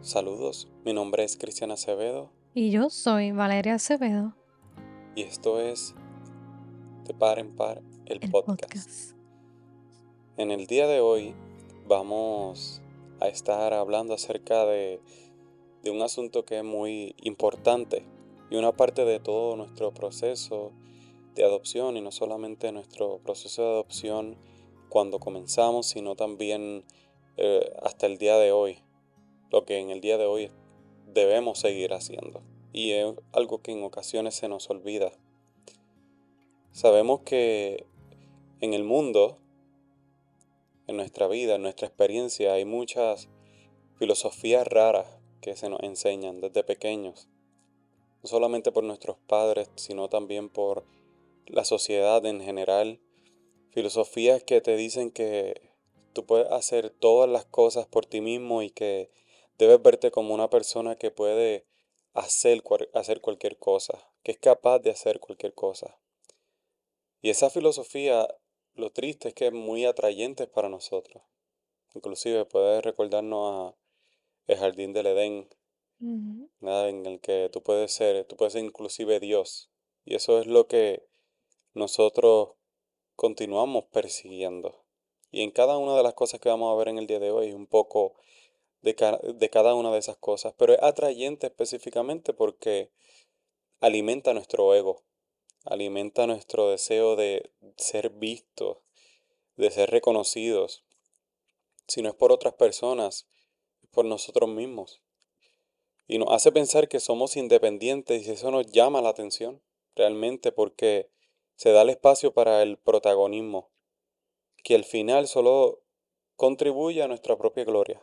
[0.00, 4.32] Saludos, mi nombre es Cristian Acevedo Y yo soy Valeria Acevedo,
[5.16, 5.92] y esto es
[7.04, 8.60] De Par en Par, el, el podcast.
[8.60, 9.16] podcast.
[10.36, 11.34] En el día de hoy
[11.88, 12.80] vamos
[13.20, 15.00] a estar hablando acerca de,
[15.82, 18.04] de un asunto que es muy importante
[18.50, 20.70] y una parte de todo nuestro proceso
[21.34, 24.36] de adopción y no solamente nuestro proceso de adopción
[24.88, 26.84] cuando comenzamos, sino también
[27.36, 28.78] eh, hasta el día de hoy,
[29.50, 30.50] lo que en el día de hoy
[31.06, 32.42] debemos seguir haciendo.
[32.72, 35.12] Y es algo que en ocasiones se nos olvida.
[36.72, 37.86] Sabemos que
[38.60, 39.38] en el mundo,
[40.86, 43.28] en nuestra vida, en nuestra experiencia, hay muchas
[43.98, 45.06] filosofías raras
[45.40, 47.28] que se nos enseñan desde pequeños.
[48.22, 50.84] No solamente por nuestros padres, sino también por
[51.46, 53.00] la sociedad en general.
[53.70, 55.70] Filosofías que te dicen que
[56.12, 59.10] tú puedes hacer todas las cosas por ti mismo y que
[59.58, 61.66] debes verte como una persona que puede
[62.14, 62.62] hacer,
[62.94, 65.98] hacer cualquier cosa, que es capaz de hacer cualquier cosa.
[67.20, 68.28] Y esa filosofía,
[68.74, 71.22] lo triste es que es muy atrayente para nosotros.
[71.94, 73.78] Inclusive puede recordarnos a
[74.46, 75.48] el jardín del Edén.
[76.60, 76.88] ¿verdad?
[76.88, 79.70] en el que tú puedes ser, tú puedes ser inclusive Dios.
[80.04, 81.06] Y eso es lo que
[81.74, 82.50] nosotros
[83.16, 84.84] continuamos persiguiendo.
[85.30, 87.30] Y en cada una de las cosas que vamos a ver en el día de
[87.30, 88.14] hoy, un poco
[88.82, 88.94] de,
[89.34, 90.54] de cada una de esas cosas.
[90.56, 92.90] Pero es atrayente específicamente porque
[93.80, 95.02] alimenta nuestro ego,
[95.64, 98.78] alimenta nuestro deseo de ser vistos,
[99.56, 100.84] de ser reconocidos.
[101.86, 103.28] Si no es por otras personas,
[103.82, 105.02] es por nosotros mismos.
[106.06, 109.62] Y nos hace pensar que somos independientes y eso nos llama la atención,
[109.94, 111.10] realmente, porque
[111.54, 113.70] se da el espacio para el protagonismo,
[114.64, 115.82] que al final solo
[116.36, 118.02] contribuye a nuestra propia gloria.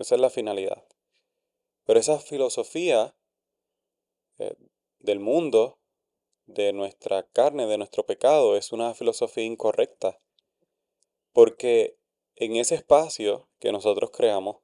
[0.00, 0.82] Esa es la finalidad.
[1.84, 3.14] Pero esa filosofía
[4.38, 4.56] eh,
[4.98, 5.78] del mundo,
[6.46, 10.18] de nuestra carne, de nuestro pecado, es una filosofía incorrecta.
[11.32, 11.98] Porque
[12.36, 14.56] en ese espacio que nosotros creamos,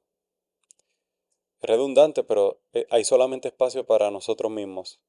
[1.61, 4.99] es redundante, pero eh, hay solamente espacio para nosotros mismos.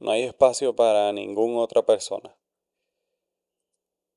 [0.00, 2.36] No hay espacio para ninguna otra persona.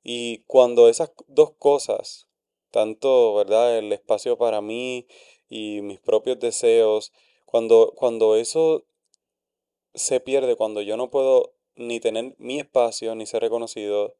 [0.02, 2.28] Y cuando esas dos cosas,
[2.72, 3.78] tanto, ¿verdad?
[3.78, 5.08] El espacio para mí
[5.50, 7.12] y mis propios deseos,
[7.46, 8.86] cuando, cuando eso
[9.94, 14.16] se pierde, cuando yo no puedo ni tener mi espacio, ni ser reconocido,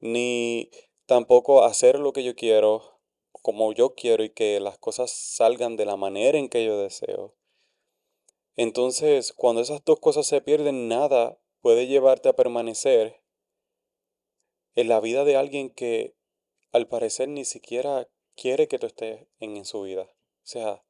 [0.00, 0.70] ni
[1.06, 2.98] tampoco hacer lo que yo quiero,
[3.30, 7.34] como yo quiero y que las cosas salgan de la manera en que yo deseo.
[8.56, 13.20] Entonces, cuando esas dos cosas se pierden, nada puede llevarte a permanecer
[14.74, 16.14] en la vida de alguien que
[16.72, 20.13] al parecer ni siquiera quiere que tú estés en, en su vida.
[20.44, 20.84] O sea,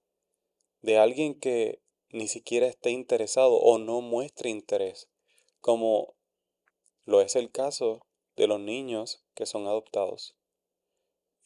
[0.82, 5.09] de alguien que ni siquiera esté interesado o no muestre interés,
[5.60, 6.15] como
[7.04, 8.04] lo es el caso
[8.37, 10.37] de los niños que son adoptados.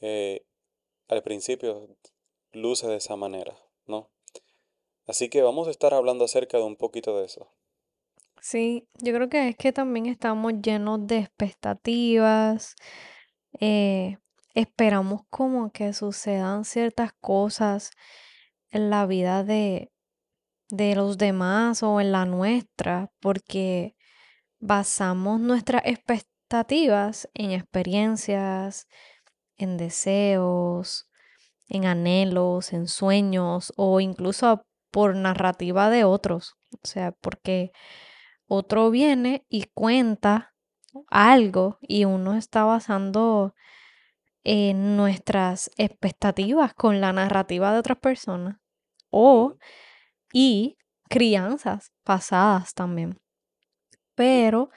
[0.01, 0.47] Eh,
[1.09, 1.97] al principio
[2.53, 4.11] luce de esa manera, ¿no?
[5.07, 7.53] Así que vamos a estar hablando acerca de un poquito de eso.
[8.41, 12.75] Sí, yo creo que es que también estamos llenos de expectativas,
[13.61, 14.19] eh,
[14.59, 17.93] esperamos como que sucedan ciertas cosas
[18.71, 19.93] en la vida de,
[20.69, 23.95] de los demás o en la nuestra, porque
[24.59, 28.89] basamos nuestras expectativas en experiencias,
[29.57, 31.09] en deseos,
[31.69, 36.57] en anhelos, en sueños o incluso por narrativa de otros.
[36.73, 37.71] O sea, porque
[38.49, 40.55] otro viene y cuenta
[41.09, 43.55] algo y uno está basando
[44.51, 48.57] en nuestras expectativas con la narrativa de otras personas
[49.11, 49.57] o
[50.33, 50.79] y
[51.11, 53.21] crianzas pasadas también.
[54.15, 54.71] Pero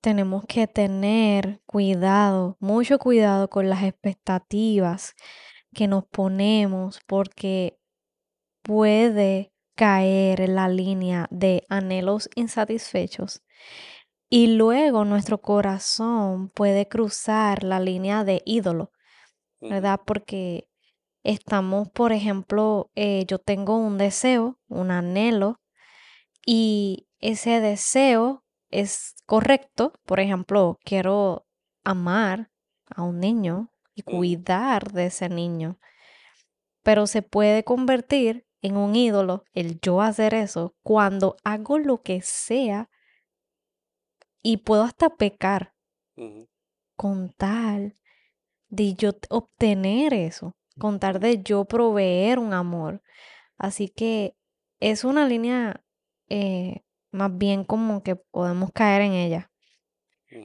[0.00, 5.14] tenemos que tener cuidado, mucho cuidado con las expectativas
[5.72, 7.78] que nos ponemos porque
[8.62, 13.40] puede caer en la línea de anhelos insatisfechos
[14.28, 18.90] y luego nuestro corazón puede cruzar la línea de ídolo,
[19.60, 20.00] ¿verdad?
[20.04, 20.68] Porque
[21.22, 25.60] estamos, por ejemplo, eh, yo tengo un deseo, un anhelo
[26.44, 29.92] y ese deseo es correcto.
[30.04, 31.46] Por ejemplo, quiero
[31.84, 32.50] amar
[32.94, 35.78] a un niño y cuidar de ese niño,
[36.82, 42.20] pero se puede convertir en un ídolo el yo hacer eso cuando hago lo que
[42.20, 42.90] sea
[44.42, 45.74] y puedo hasta pecar
[46.94, 47.94] con tal
[48.68, 53.02] de yo obtener eso, con tal ujú, de yo proveer un amor.
[53.58, 54.34] Así que
[54.80, 55.84] es una línea
[56.28, 56.82] eh,
[57.12, 59.50] más bien como que podemos caer en ella.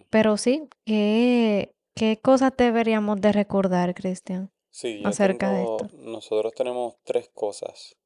[0.10, 5.88] Pero sí, ¿qué, qué cosas deberíamos de recordar, Cristian, Sí, acerca de esto?
[5.94, 7.98] nosotros tenemos tres cosas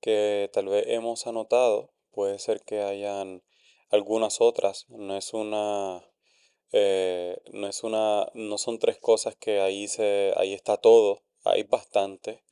[0.00, 3.42] que tal vez hemos anotado, puede ser que hayan
[3.90, 6.02] algunas otras, no es una,
[6.72, 11.62] eh, no es una, no son tres cosas que ahí se, ahí está todo, hay
[11.64, 12.42] bastante,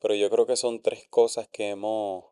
[0.00, 2.24] pero yo creo que son tres cosas que hemos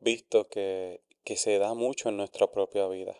[0.00, 3.16] visto que, que se da mucho en nuestra propia vida.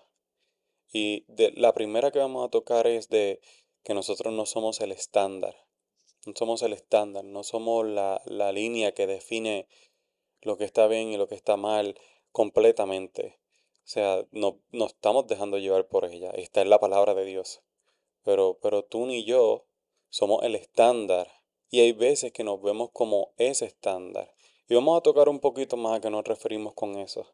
[0.92, 3.40] Y de, la primera que vamos a tocar es de
[3.82, 5.54] que nosotros no somos el estándar,
[6.26, 9.68] no somos el estándar, no somos la, la línea que define
[10.40, 11.98] lo que está bien y lo que está mal
[12.32, 13.38] completamente.
[13.84, 16.30] O sea, no nos estamos dejando llevar por ella.
[16.30, 17.60] Esta es la palabra de Dios.
[18.22, 19.66] Pero, pero tú ni yo
[20.08, 21.30] somos el estándar.
[21.68, 24.34] Y hay veces que nos vemos como ese estándar.
[24.68, 27.26] Y vamos a tocar un poquito más a qué nos referimos con eso.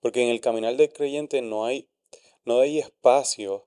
[0.00, 1.88] Porque en el caminar del creyente no hay,
[2.44, 3.66] no hay espacio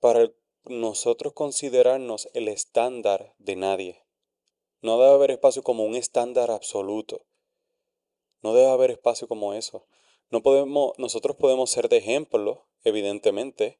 [0.00, 0.32] para
[0.64, 4.04] nosotros considerarnos el estándar de nadie.
[4.82, 7.24] No debe haber espacio como un estándar absoluto.
[8.42, 9.86] No debe haber espacio como eso.
[10.30, 13.78] No podemos, nosotros podemos ser de ejemplo, evidentemente.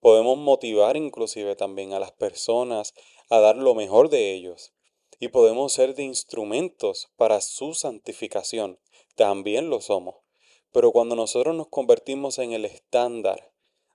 [0.00, 2.94] Podemos motivar inclusive también a las personas
[3.28, 4.72] a dar lo mejor de ellos.
[5.18, 8.78] Y podemos ser de instrumentos para su santificación.
[9.14, 10.16] También lo somos.
[10.72, 13.52] Pero cuando nosotros nos convertimos en el estándar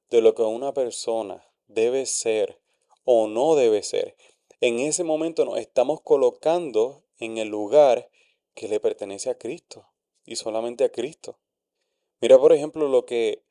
[0.09, 2.61] de lo que una persona debe ser
[3.05, 4.15] o no debe ser,
[4.61, 8.09] en ese momento nos estamos colocando en el lugar
[8.53, 9.87] que le pertenece a Cristo
[10.25, 11.37] y solamente a Cristo.
[12.25, 13.43] Mira, por ejemplo, lo que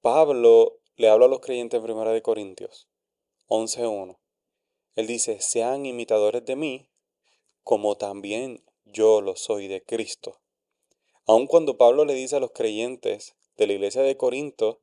[0.00, 2.88] Pablo le habla a los creyentes en 1 de Corintios
[3.48, 4.18] 11.1.
[4.94, 6.88] Él dice, sean imitadores de mí,
[7.62, 10.40] como también yo lo soy de Cristo.
[11.26, 14.80] Aun cuando Pablo le dice a los creyentes de la iglesia de Corinto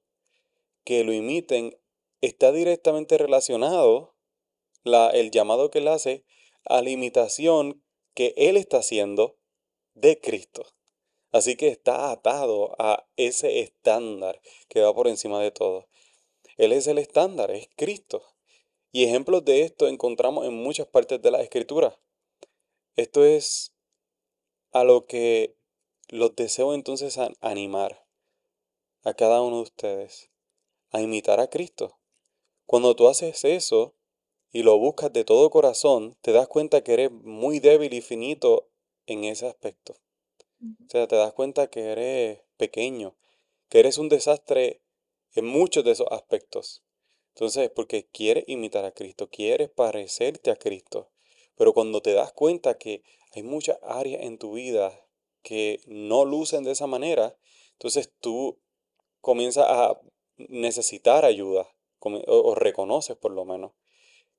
[0.84, 1.76] que lo imiten,
[2.22, 4.14] está directamente relacionado
[4.84, 6.24] la, el llamado que él hace
[6.66, 7.84] a la imitación
[8.14, 9.40] que él está haciendo
[9.96, 10.68] de Cristo.
[11.32, 15.88] Así que está atado a ese estándar que va por encima de todo.
[16.58, 18.24] Él es el estándar, es Cristo.
[18.92, 22.00] Y ejemplos de esto encontramos en muchas partes de la escritura.
[22.96, 23.74] Esto es
[24.72, 25.56] a lo que
[26.10, 28.06] los deseo entonces animar
[29.04, 30.30] a cada uno de ustedes
[30.92, 31.98] a imitar a Cristo.
[32.66, 33.94] Cuando tú haces eso
[34.52, 38.70] y lo buscas de todo corazón, te das cuenta que eres muy débil y finito
[39.06, 39.96] en ese aspecto.
[40.62, 43.16] O sea, te das cuenta que eres pequeño,
[43.70, 44.82] que eres un desastre
[45.34, 46.84] en muchos de esos aspectos.
[47.36, 51.12] Entonces, porque quieres imitar a Cristo, quieres parecerte a Cristo.
[51.56, 53.04] Pero cuando te das cuenta que
[53.36, 55.06] hay muchas áreas en tu vida
[55.44, 57.38] que no lucen de esa manera,
[57.74, 58.60] entonces tú
[59.22, 60.02] comienzas a
[60.38, 61.68] necesitar ayuda,
[62.00, 63.74] o, reconoces por lo menos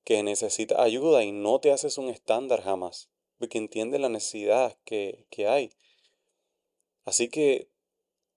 [0.05, 5.27] que necesitas ayuda y no te haces un estándar jamás, porque entiendes la necesidad que,
[5.31, 5.71] que hay.
[7.09, 7.71] Así que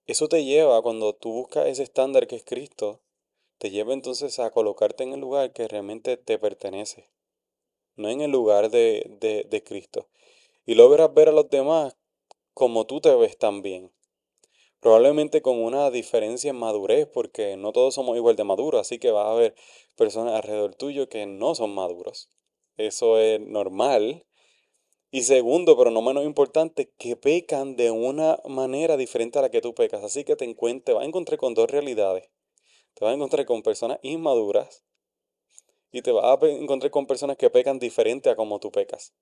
[0.06, 3.02] eso te lleva, cuando tú buscas ese estándar que es Cristo,
[3.58, 7.10] te lleva entonces a colocarte en el lugar que realmente te pertenece,
[7.96, 10.08] no en el lugar de, de, Cristo.
[10.64, 11.98] Y logras ver a los demás
[12.54, 13.92] como tú te ves también.
[14.80, 19.10] Probablemente con una diferencia en madurez, porque no todos somos igual de maduros, así que
[19.10, 19.54] va a haber
[19.96, 22.30] personas alrededor tuyo que no son maduros.
[22.78, 24.24] Eso es normal,
[25.14, 29.60] y segundo, pero no menos importante, que pecan de una manera diferente a la que
[29.60, 30.02] tú pecas.
[30.02, 32.30] Así que te, te vas a encontrar con dos realidades.
[32.94, 34.84] Te vas a encontrar con personas inmaduras
[35.92, 39.12] y te vas a encontrar con personas que pecan diferente a como tú pecas.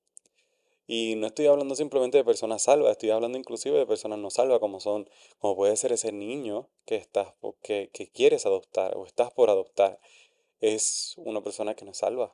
[0.87, 4.61] Y no estoy hablando simplemente de personas salvas, estoy hablando inclusive de personas no salvas,
[4.61, 9.33] como son, como puede ser ese niño que estás, que, que quieres adoptar o estás
[9.33, 9.99] por adoptar.
[10.61, 12.33] Es una persona que no es salva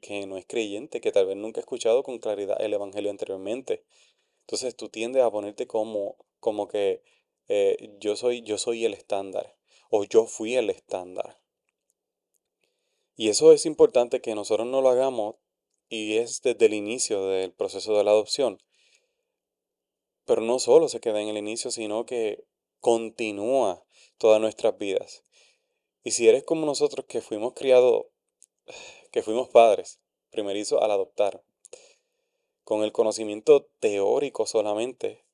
[0.00, 3.84] que no es creyente, que tal vez nunca ha escuchado con claridad el Evangelio anteriormente.
[4.40, 7.02] Entonces tú tiendes a ponerte como, como que
[7.48, 9.56] eh, yo, soy, yo soy el estándar
[9.90, 11.40] o yo fui el estándar.
[13.16, 15.36] Y eso es importante que nosotros no lo hagamos
[15.88, 18.62] y es desde el inicio del proceso de la adopción.
[20.24, 22.44] Pero no solo se queda en el inicio, sino que
[22.80, 23.84] continúa
[24.18, 25.22] todas nuestras vidas.
[26.02, 28.06] Y si eres como nosotros que fuimos criados
[29.16, 31.42] que fuimos padres, primerizo al adoptar,
[32.64, 35.24] con el conocimiento teórico solamente,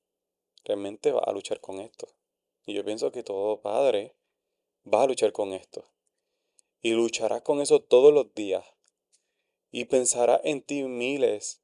[0.65, 2.07] realmente va a luchar con esto.
[2.65, 4.15] Y yo pienso que todo padre
[4.87, 5.85] va a luchar con esto.
[6.81, 8.65] Y luchará con eso todos los días.
[9.73, 11.61] Y pensará en ti miles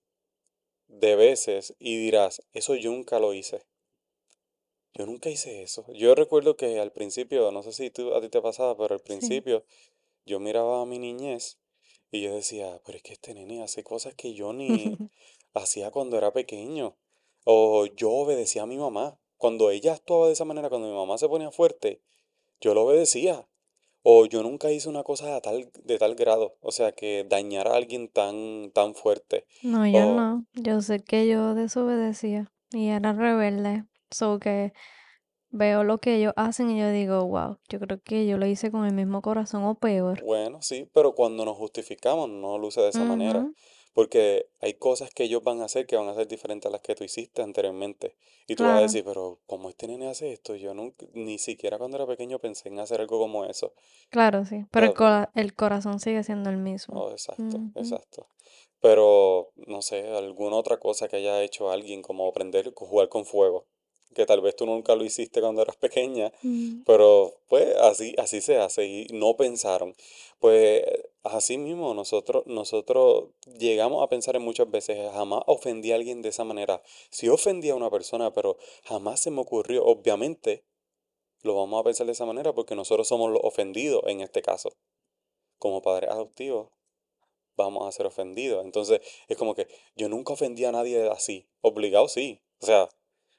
[0.89, 3.65] de veces y dirás, eso yo nunca lo hice.
[4.93, 5.87] Yo nunca hice eso.
[5.93, 9.01] Yo recuerdo que al principio, no sé si tú, a ti te pasaba, pero al
[9.03, 9.07] Sí.
[9.07, 9.65] principio
[10.27, 11.61] yo miraba a mi niñez
[12.11, 14.97] y yo decía, pero es que este nene hace cosas que yo ni
[15.55, 16.97] hacía cuando era pequeño.
[17.45, 19.19] O yo obedecía a mi mamá.
[19.37, 22.03] Cuando ella actuaba de esa manera, cuando mi mamá se ponía fuerte,
[22.61, 23.47] yo lo obedecía.
[24.03, 27.73] O yo nunca hice una cosa de tal, de tal grado, o sea, que dañara
[27.73, 29.45] a alguien tan, tan fuerte.
[29.63, 30.47] No, yo O, no.
[30.55, 33.85] Yo sé que yo desobedecía y era rebelde.
[34.11, 34.73] So que
[35.51, 38.71] veo lo que ellos hacen y yo digo, wow, yo creo que yo lo hice
[38.71, 40.23] con el mismo corazón o peor.
[40.25, 43.51] bueno, sí, pero cuando nos justificamos no luce de esa manera.
[43.95, 46.83] Porque hay cosas que ellos van a hacer que van a ser diferentes a las
[46.83, 48.15] que tú hiciste anteriormente.
[48.47, 50.55] Y tú vas a decir, pero ¿cómo este nene hace esto?
[50.55, 53.73] Yo nunca, ni siquiera cuando era pequeño pensé en hacer algo como eso.
[54.11, 54.67] claro, sí.
[54.71, 54.95] Pero
[55.35, 57.07] el, corazón sigue siendo el mismo.
[57.07, 58.29] Oh, exacto, exacto.
[58.81, 63.25] Pero, no sé, alguna otra cosa que haya hecho alguien, como aprender a jugar con
[63.25, 63.67] fuego,
[64.15, 68.41] que tal vez tú nunca lo hiciste cuando eras pequeña, Mm, pero pues así, así
[68.41, 69.95] se hace y no pensaron.
[70.41, 70.85] Pues
[71.23, 76.31] así mismo nosotros, nosotros llegamos a pensar en muchas veces, jamás ofendí a alguien de
[76.31, 76.83] esa manera.
[77.11, 80.65] Sí ofendí a una persona, pero jamás se me ocurrió, obviamente,
[81.43, 84.71] lo vamos a pensar de esa manera porque nosotros somos los ofendidos en este caso,
[85.59, 86.69] como padres adoptivos
[87.59, 88.65] vamos a ser ofendidos.
[88.65, 91.51] Entonces, es como que yo nunca ofendí a nadie así.
[91.61, 92.41] Obligado sí.
[92.61, 92.89] O sea,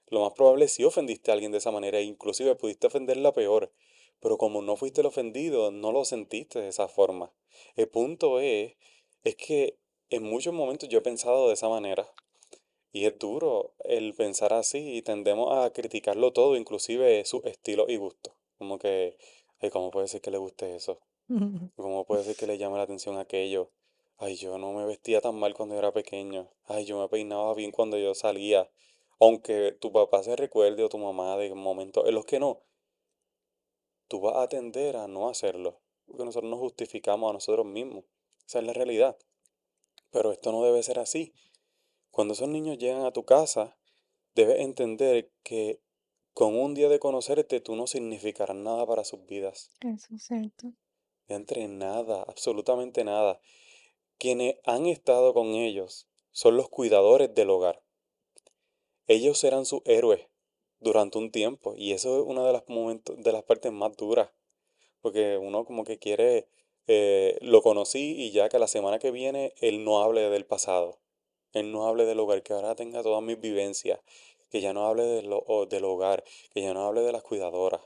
[0.10, 3.34] lo más probable es si ofendiste a alguien de esa manera, e inclusive pudiste ofenderla
[3.34, 3.72] peor.
[4.20, 7.32] Pero como no fuiste el ofendido, no lo sentiste de esa forma.
[7.76, 8.76] El punto es,
[9.24, 9.78] es que
[10.10, 12.12] en muchos momentos yo he pensado de esa manera.
[12.92, 17.98] Y es duro el pensar así y tendemos a criticarlo todo, inclusive su estilo y
[17.98, 18.36] gusto.
[18.58, 19.18] Como que,
[19.60, 21.00] ay, ¿cómo puede ser que le guste eso?
[21.76, 23.70] ¿Cómo puede ser que le llame la atención aquello?
[24.18, 26.50] Ay, yo no me vestía tan mal cuando era pequeño.
[26.66, 28.70] Ay, yo me peinaba bien cuando yo salía.
[29.20, 32.62] Aunque tu papá se recuerde o tu mamá de momentos en los que no,
[34.08, 35.80] tú vas a tender a no hacerlo.
[36.06, 38.06] Porque nosotros nos justificamos a nosotros mismos.
[38.48, 39.18] Esa es la realidad.
[40.12, 41.34] Pero esto no debe ser así.
[42.10, 43.78] Cuando esos niños llegan a tu casa,
[44.34, 45.82] debes entender que
[46.34, 49.70] con un día de conocerte tú no significarás nada para sus vidas.
[49.82, 50.74] eso es cierto.
[51.28, 53.40] De entre nada, absolutamente nada.
[54.18, 57.84] Quienes han estado con ellos son los cuidadores del hogar.
[59.10, 60.28] Ellos serán sus héroes
[60.80, 64.32] durante un tiempo y eso es una de las momentos, de las partes más duras,
[65.02, 66.48] porque uno como que quiere,
[66.88, 71.00] eh, lo conocí y ya que la semana que viene él no hable del pasado,
[71.54, 74.02] él no hable del hogar, que ahora tenga todas mis vivencias,
[74.50, 76.24] que ya no hable de lo- del hogar,
[76.54, 77.82] que ya no hable de las cuidadoras.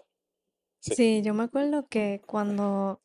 [0.79, 0.95] Sí.
[0.95, 3.01] Sí, yo me acuerdo que cuando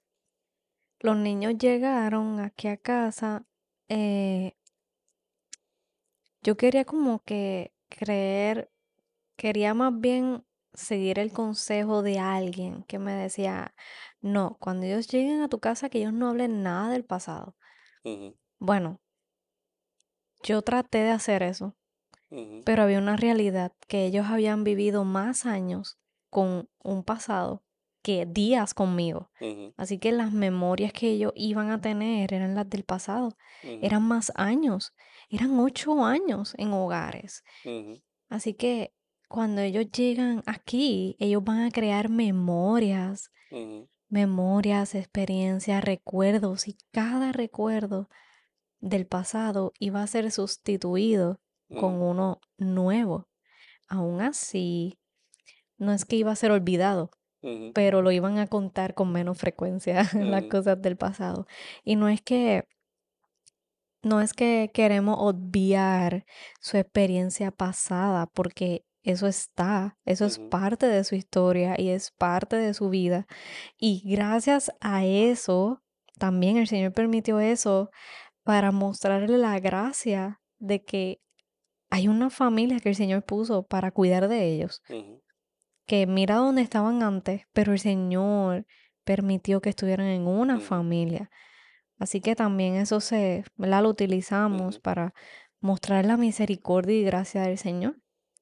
[1.00, 3.44] los niños llegaron aquí a casa,
[3.88, 4.52] eh,
[6.42, 8.72] yo quería como que creer,
[9.36, 13.74] quería más bien seguir el consejo de alguien que me decía,
[14.22, 17.56] no, cuando ellos lleguen a tu casa, que ellos no hablen nada del pasado.
[18.04, 19.00] ujú, Bueno,
[20.42, 21.76] yo traté de hacer eso,
[22.30, 25.98] ujú, pero había una realidad que ellos habían vivido más años
[26.30, 27.64] con un pasado
[28.02, 29.30] que días conmigo.
[29.40, 33.78] ujú, Así que las memorias que ellos iban a tener eran las del pasado, ujú,
[33.80, 34.94] eran más años,
[35.28, 37.44] eran ocho años en hogares.
[38.28, 38.92] Así que
[39.28, 43.30] cuando ellos llegan aquí, ellos van a crear memorias,
[44.08, 48.08] memorias, experiencias, recuerdos y cada recuerdo
[48.80, 51.40] del pasado iba a ser sustituido
[51.78, 53.28] con uno nuevo.
[53.88, 54.98] Aún así,
[55.76, 57.10] no es que iba a ser olvidado,
[57.74, 61.46] pero lo iban a contar con menos frecuencia las cosas del pasado.
[61.84, 62.66] Y no es que
[64.02, 66.24] no es que queremos obviar
[66.60, 72.56] su experiencia pasada, porque eso está, eso es parte de su historia y es parte
[72.56, 73.26] de su vida.
[73.78, 75.82] Y gracias a eso,
[76.18, 77.90] también el Señor permitió eso
[78.42, 81.20] para mostrarle la gracia de que
[81.90, 84.82] hay una familia que el Señor puso para cuidar de ellos,
[85.86, 88.66] que mira dónde estaban antes, pero el Señor
[89.04, 91.30] permitió que estuvieran en una familia.
[91.98, 93.82] Así que también eso se, ¿verdad?
[93.82, 95.14] Lo utilizamos para
[95.60, 97.96] mostrar la misericordia y gracia del Señor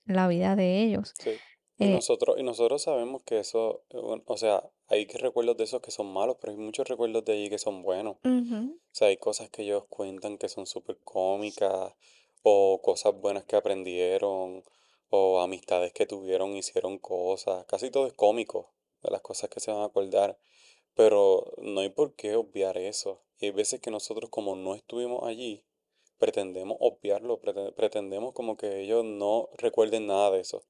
[0.06, 1.14] en la vida de ellos.
[1.18, 1.30] Sí.
[1.78, 5.64] Y Eh, nosotros, y nosotros sabemos que eso, eh, o sea, hay que recuerdos de
[5.64, 8.16] esos que son malos, pero hay muchos recuerdos de allí que son buenos.
[8.24, 11.94] O sea, hay cosas que ellos cuentan que son súper cómicas,
[12.42, 14.64] o cosas buenas que aprendieron,
[15.10, 17.66] o amistades que tuvieron, hicieron cosas.
[17.66, 18.72] Casi todo es cómico,
[19.02, 20.38] de las cosas que se van a acordar.
[20.94, 23.22] Pero no hay por qué obviar eso.
[23.40, 25.64] Y hay veces que nosotros, como no estuvimos allí,
[26.18, 30.64] pretendemos obviarlo, prete- pretendemos como que ellos no recuerden nada de eso.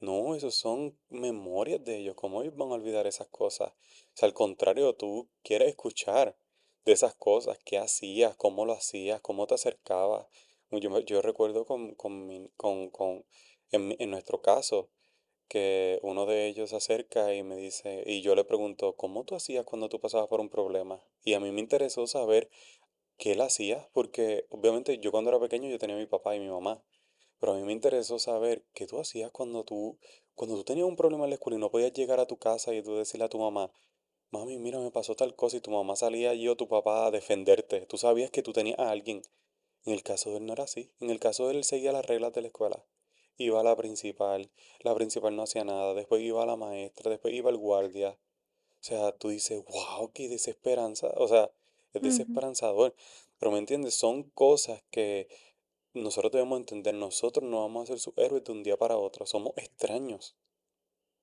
[0.00, 2.14] No, esos son memorias de ellos.
[2.16, 3.70] ¿Cómo ellos van a olvidar esas cosas?
[3.72, 3.76] O
[4.14, 6.36] sea, al contrario, tú quieres escuchar
[6.84, 10.26] de esas cosas, qué hacías, cómo lo hacías, cómo te acercabas.
[10.70, 13.24] Yo, yo recuerdo con, con, con, con-
[13.70, 14.90] en, en nuestro caso,
[15.48, 19.34] que uno de ellos se acerca y me dice, y yo le pregunto, ¿cómo tú
[19.34, 21.00] hacías cuando tú pasabas por un problema?
[21.22, 22.50] Y a mí me interesó saber
[23.16, 26.40] qué él hacía, porque obviamente yo cuando era pequeño yo tenía a mi papá y
[26.40, 26.82] mi mamá.
[27.38, 29.98] Pero a mí me interesó saber qué tú hacías cuando tú,
[30.34, 32.74] cuando tú tenías un problema en la escuela y no podías llegar a tu casa
[32.74, 33.70] y tú decirle a tu mamá,
[34.30, 37.10] mami, mira, me pasó tal cosa y tu mamá salía allí o tu papá a
[37.10, 37.86] defenderte.
[37.86, 39.22] Tú sabías que tú tenías a alguien.
[39.84, 40.90] En el caso de él no era así.
[41.00, 42.84] En el caso de él, él seguía las reglas de la escuela.
[43.36, 44.50] Iba la principal,
[44.80, 48.10] la principal no hacía nada, después iba la maestra, después iba el guardia.
[48.10, 51.08] O sea, tú dices, wow, qué desesperanza.
[51.16, 51.50] O sea,
[51.94, 52.94] es desesperanzador.
[53.38, 55.28] Pero me entiendes, son cosas que
[55.94, 59.26] nosotros debemos entender, nosotros no vamos a ser sus héroes de un día para otro,
[59.26, 60.36] somos extraños.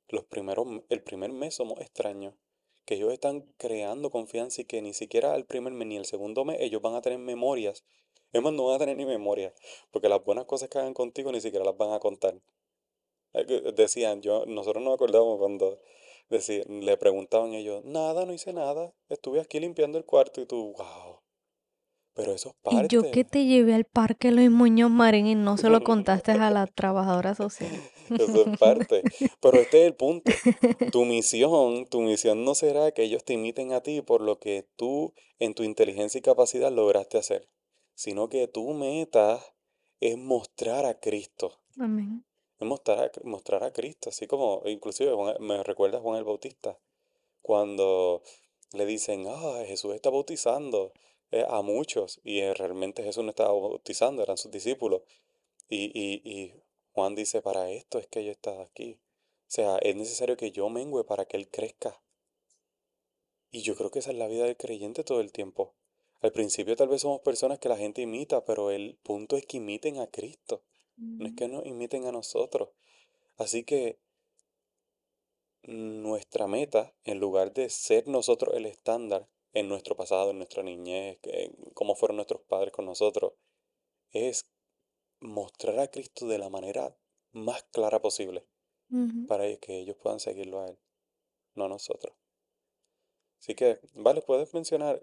[0.08, 2.34] Los primeros, el primer mes somos extraños.
[2.86, 6.46] Que ellos están creando confianza y que ni siquiera el primer mes ni el segundo
[6.46, 7.84] mes ellos van a tener memorias.
[8.34, 9.54] Es más, no van a tener ni memoria,
[9.92, 12.36] porque las buenas cosas que hagan contigo ni siquiera las van a contar.
[13.76, 15.80] Decían, yo, nosotros nos acordamos cuando
[16.30, 20.74] decían, le preguntaban ellos, nada, no hice nada, estuve aquí limpiando el cuarto y tú,
[20.78, 21.22] wow,
[22.14, 23.24] pero eso es Y yo que parte.
[23.24, 27.36] te llevé al parque Luis Muñoz Marín y no se lo contaste a la trabajadora
[27.36, 27.72] social.
[28.10, 29.02] Eso es parte.
[29.40, 30.30] Pero este es el punto.
[30.92, 34.68] Tu misión, tu misión no será que ellos te imiten a ti por lo que
[34.76, 37.48] tú en tu inteligencia y capacidad lograste hacer,
[37.96, 39.44] sino que tu meta
[40.00, 41.60] es mostrar a Cristo.
[41.78, 42.26] Amén.
[42.60, 46.78] Es mostrar a, mostrar a Cristo, así como inclusive me recuerda a Juan el Bautista,
[47.42, 48.24] cuando
[48.74, 50.94] le dicen, ah, Jesús está bautizando
[51.32, 55.02] eh, a muchos, y eh, realmente Jesús no estaba bautizando, eran sus discípulos.
[55.70, 56.54] Y, y, y
[56.94, 59.00] Juan dice, para esto es que yo he estado aquí.
[59.48, 62.02] O sea, es necesario que yo mengüe para que Él crezca.
[63.52, 65.74] Y yo creo que esa es la vida del creyente todo el tiempo.
[66.22, 69.58] Al principio tal vez somos personas que la gente imita, pero el punto es que
[69.58, 70.64] imiten a Cristo.
[70.98, 72.70] No es Mm, que nos imiten a nosotros.
[73.38, 73.98] Así que
[75.64, 81.20] nuestra meta, en lugar de ser nosotros el estándar en nuestro pasado, en nuestra niñez,
[81.24, 83.34] en cómo fueron nuestros padres con nosotros,
[84.12, 84.46] es
[85.20, 86.96] mostrar a Cristo de la manera
[87.32, 88.46] más clara posible.
[89.26, 90.78] para que ellos puedan seguirlo a él,
[91.56, 92.14] no a nosotros.
[93.40, 95.02] Así que, vale, puedes mencionar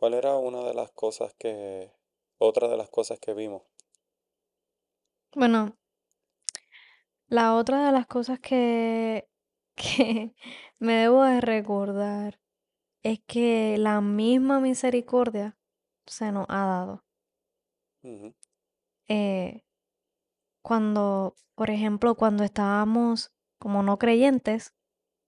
[0.00, 1.92] cuál era una de las cosas que,
[2.38, 3.62] otra de las cosas que vimos.
[5.36, 5.76] Bueno,
[7.28, 9.28] la otra de las cosas que,
[9.74, 10.34] que
[10.78, 12.40] me debo de recordar
[13.02, 15.58] es que la misma misericordia
[16.06, 17.04] se nos ha dado.
[19.06, 19.62] Eh,
[20.62, 24.74] cuando, por ejemplo, cuando estábamos como no creyentes,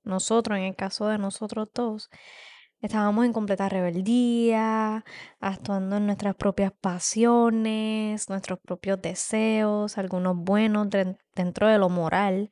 [0.03, 2.09] nosotros, en el caso de nosotros dos,
[2.83, 5.05] estábamos en completa rebeldía,
[5.41, 12.51] actuando en nuestras propias pasiones, nuestros propios deseos, algunos buenos den- dentro de lo moral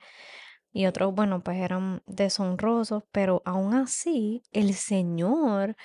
[0.73, 5.77] y otros, bueno, pues eran deshonrosos, pero aún así el Señor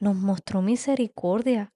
[0.00, 1.72] nos mostró misericordia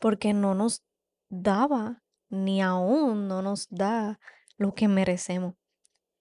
[0.00, 0.84] porque no nos
[1.30, 4.18] daba, ni aún no nos da
[4.58, 5.54] lo que merecemos.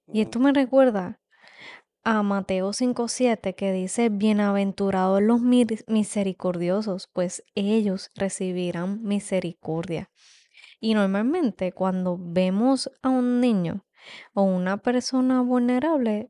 [0.08, 1.20] Y esto me recuerda
[2.06, 10.12] a Mateo 5:7 que dice, bienaventurados los misericordiosos, pues ellos recibirán misericordia.
[10.80, 13.86] Y normalmente cuando vemos a un niño
[14.34, 16.30] o una persona vulnerable,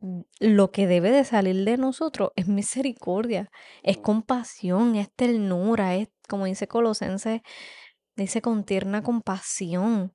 [0.00, 3.50] mm, lo que debe de salir de nosotros es misericordia,
[3.82, 7.42] es ujú, compasión, es ternura, es, como dice Colosenses,
[8.16, 10.12] dice con tierna compasión.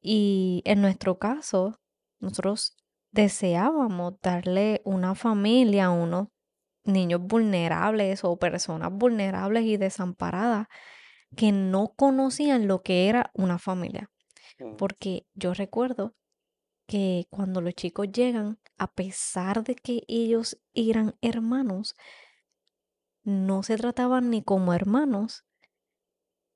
[0.00, 1.80] Y en nuestro caso,
[2.20, 2.76] nosotros
[3.16, 6.28] deseábamos darle una familia a unos
[6.84, 10.68] niños vulnerables o personas vulnerables y desamparadas
[11.36, 14.10] que no conocían lo que era una familia.
[14.60, 16.14] ujú, Porque yo recuerdo
[16.88, 21.94] que cuando los chicos llegan, a pesar de que ellos eran hermanos,
[23.24, 25.44] no se trataban ni como hermanos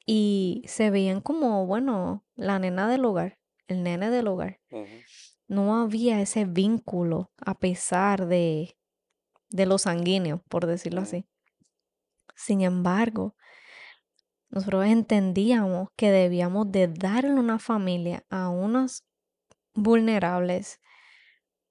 [0.06, 4.60] y se veían como, bueno, la nena del hogar, el nene del hogar.
[5.50, 8.78] No había ese vínculo a pesar de,
[9.48, 11.26] de lo sanguíneo, por decirlo así.
[12.36, 13.34] Sin embargo,
[14.48, 19.02] nosotros entendíamos que debíamos de darle una familia a unos
[19.74, 20.80] vulnerables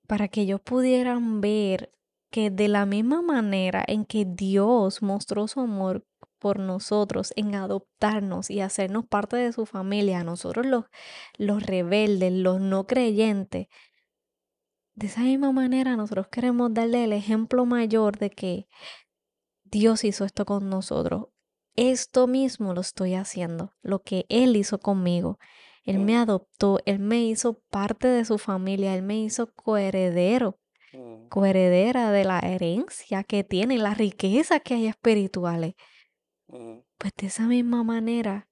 [0.07, 1.93] para que ellos pudieran ver
[2.31, 6.05] que de la misma manera en que Dios mostró su amor
[6.39, 10.85] por nosotros en adoptarnos y hacernos parte de su familia, a nosotros los,
[11.37, 13.67] los rebeldes, los no creyentes,
[14.99, 18.67] de esa misma manera nosotros queremos darle el ejemplo mayor de que
[19.63, 21.27] Dios hizo esto con nosotros.
[21.77, 25.39] Esto mismo lo estoy haciendo, lo que Él hizo conmigo.
[25.85, 30.59] Él me mm, adoptó, Él me hizo parte de su familia, Él me hizo coheredero,
[30.91, 35.75] mm, coheredera de la herencia que tiene, la riqueza que hay espirituales.
[36.97, 38.49] Pues de esa misma manera,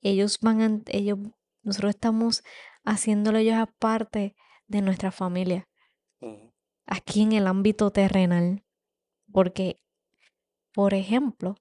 [0.00, 1.18] ellos van a, ellos,
[1.62, 2.42] nosotros estamos
[2.84, 4.34] haciéndolo ellos aparte
[4.66, 5.68] de nuestra familia,
[6.86, 8.64] aquí en el ámbito terrenal.
[9.32, 9.80] Porque,
[10.72, 11.56] por ejemplo,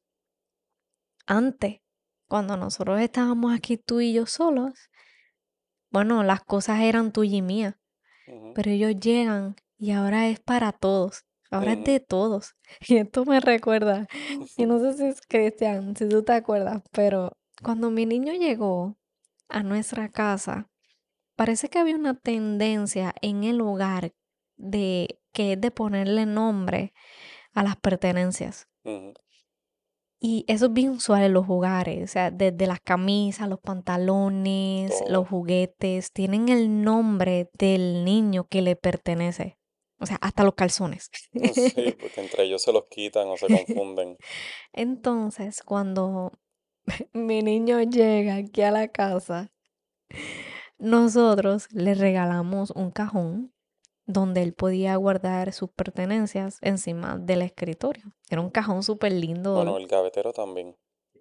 [1.28, 1.82] antes,
[2.28, 4.89] cuando nosotros estábamos aquí tú y yo solos,
[5.91, 7.76] bueno, las cosas eran tuyas y mías,
[8.28, 12.56] mm, pero ellos llegan y ahora es para todos, ahora es mm, de todos.
[12.88, 14.08] Y esto me recuerda,
[14.58, 17.32] y no sé si es Cristian, si tú te acuerdas, pero
[17.64, 18.98] cuando mi niño llegó
[19.48, 20.70] a nuestra casa,
[21.36, 24.14] parece que había una tendencia en el hogar
[24.58, 26.94] de que es de ponerle nombre
[27.54, 28.68] a las pertenencias.
[30.22, 34.92] Y eso es bien usual en los hogares, o sea, desde las camisas, los pantalones,
[35.08, 39.59] los juguetes, tienen el nombre del niño que le pertenece.
[40.00, 41.10] O sea, hasta los calzones.
[41.32, 41.32] Sí,
[42.00, 44.18] porque entre ellos se los quitan o se confunden.
[44.74, 46.32] Entonces, cuando
[47.14, 49.52] mi niño llega aquí a la casa,
[50.78, 53.54] nosotros le regalamos un cajón
[54.06, 58.12] donde él podía guardar sus pertenencias encima del escritorio.
[58.30, 60.76] Era un cajón súper lindo, Bueno, el gavetero también.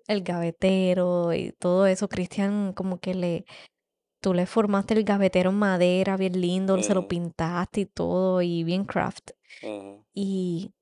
[0.07, 2.09] el gavetero y todo eso.
[2.09, 3.45] Cristian, como que le,
[4.21, 8.65] tú le formaste el gavetero en madera, bien lindo, se lo pintaste y todo, y
[8.65, 9.31] bien craft.
[10.13, 10.73] Y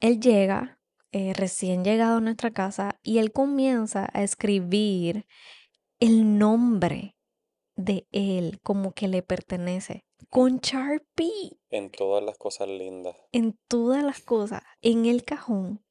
[0.00, 0.80] él llega,
[1.12, 5.26] eh, recién llegado a nuestra casa, y él comienza a escribir
[6.00, 7.16] el nombre
[7.76, 13.16] de él como que le pertenece en, con Sharpie en todas las cosas lindas.
[13.32, 14.62] en todas las cosas.
[14.80, 15.84] En el cajón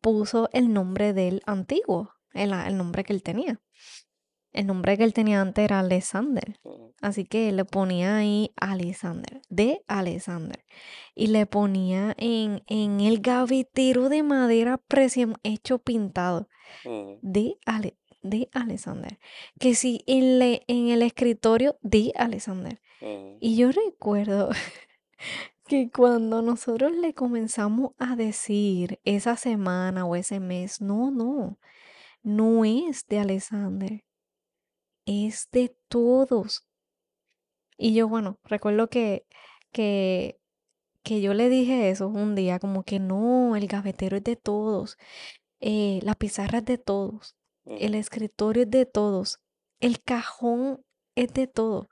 [0.00, 3.60] puso el nombre del antiguo, el, el nombre que él tenía.
[4.54, 6.58] El nombre que él tenía antes era Alexander.
[6.62, 10.64] Ujú, Así que le ponía ahí Alexander, de Alexander.
[11.14, 16.48] Y le ponía en, en el gavetero de madera recién hecho pintado
[16.86, 19.18] ujú, de, Ale- de Alexander.
[19.58, 22.80] Que sí, en, le- en el escritorio de Alexander.
[23.02, 24.50] ujú, Y yo recuerdo
[25.66, 31.58] que cuando nosotros le comenzamos a decir esa semana o ese mes, no, no,
[32.22, 34.04] no es de Alexander,
[35.06, 36.66] es de todos.
[37.76, 39.26] Y yo, bueno, recuerdo que,
[39.72, 40.38] que,
[41.02, 44.96] que yo le dije eso un día, como que no, el gavetero es de todos,
[45.60, 48.00] eh, la pizarra es de todos, el ujú.
[48.00, 49.40] escritorio es de todos,
[49.80, 51.88] el cajón es de todos.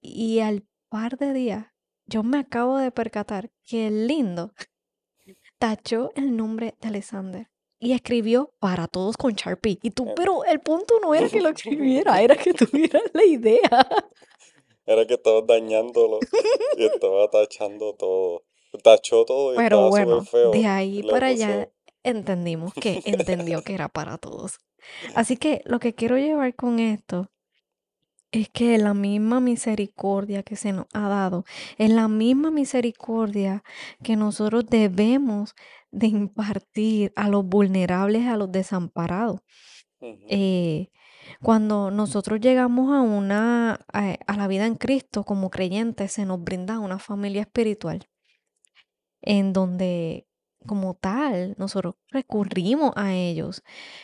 [0.00, 1.66] Y al par de días,
[2.06, 4.52] yo me acabo de percatar que el lindo
[5.58, 7.51] tachó el nombre de Alexander
[7.82, 9.80] y escribió para todos con Sharpie.
[9.82, 13.24] Y tú, Eh, pero el punto no era que lo escribiera, era que tuvieras la
[13.24, 13.60] idea.
[14.84, 16.18] Era que estabas dañándolo
[16.76, 18.42] y estaba tachando todo.
[18.82, 20.50] Tachó todo y Pero estaba súper bueno, feo.
[20.50, 21.68] de ahí para allá
[22.02, 24.58] entendimos que entendió que era para todos.
[25.14, 27.30] Así que lo que quiero llevar con esto
[28.32, 31.44] es que la misma misericordia que se nos ha dado,
[31.78, 33.62] es la misma misericordia
[34.02, 35.54] que nosotros debemos
[35.92, 39.40] de impartir a los vulnerables, a los desamparados.
[40.00, 40.90] Eh,
[41.40, 46.42] cuando nosotros llegamos a una, a, a la vida en Cristo como creyentes, se nos
[46.42, 48.08] brinda una familia espiritual
[49.22, 50.26] en donde
[50.62, 53.62] como tal nosotros recurrimos a ellos.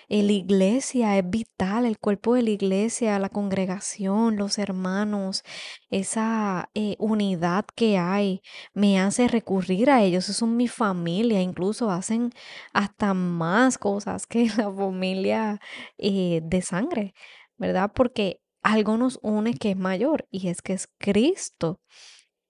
[0.08, 5.42] Eh, la iglesia es vital, el cuerpo de la iglesia, la congregación, los hermanos,
[5.90, 8.42] esa eh, unidad que hay,
[8.74, 10.24] me hace recurrir a ellos.
[10.26, 12.32] Son mi familia, incluso hacen
[12.72, 15.60] hasta más cosas que la familia
[15.98, 17.14] eh, de sangre,
[17.56, 17.92] ¿verdad?
[17.94, 21.80] Porque algo nos une que es mayor y es que es Cristo.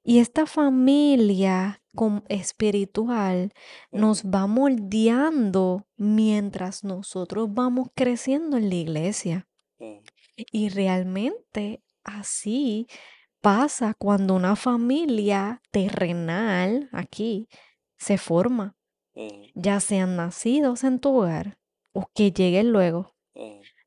[0.03, 1.83] Y esta familia
[2.29, 3.53] espiritual
[3.91, 9.49] nos va moldeando mientras nosotros vamos creciendo en la iglesia.
[10.53, 12.87] Y realmente así
[13.41, 17.49] pasa cuando una familia terrenal aquí
[17.97, 18.77] se forma,
[19.55, 21.59] ya sean nacidos en tu hogar
[21.93, 23.17] o que lleguen luego.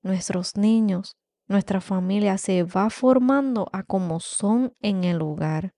[0.02, 5.74] Nuestros niños, nuestra familia se va formando a como son en el hogar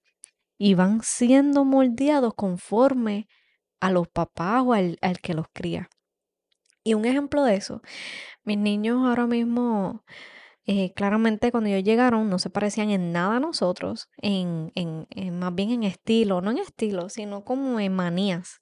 [0.57, 3.27] y van siendo moldeados conforme
[3.79, 5.89] a los papás o al, al que los cría.
[6.83, 7.81] Y un ejemplo de eso,
[8.43, 10.03] mis niños ahora mismo,
[10.65, 15.39] eh, claramente cuando ellos llegaron no se parecían en nada a nosotros, en, en, en-
[15.39, 18.61] más bien en estilo, no en estilo, sino como en manías.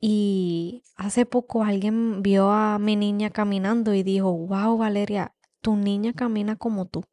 [0.00, 6.12] Y hace poco alguien vio a mi niña caminando y dijo, wow, Valeria, tu niña
[6.12, 7.04] camina como tú.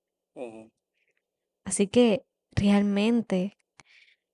[1.63, 3.55] Así que realmente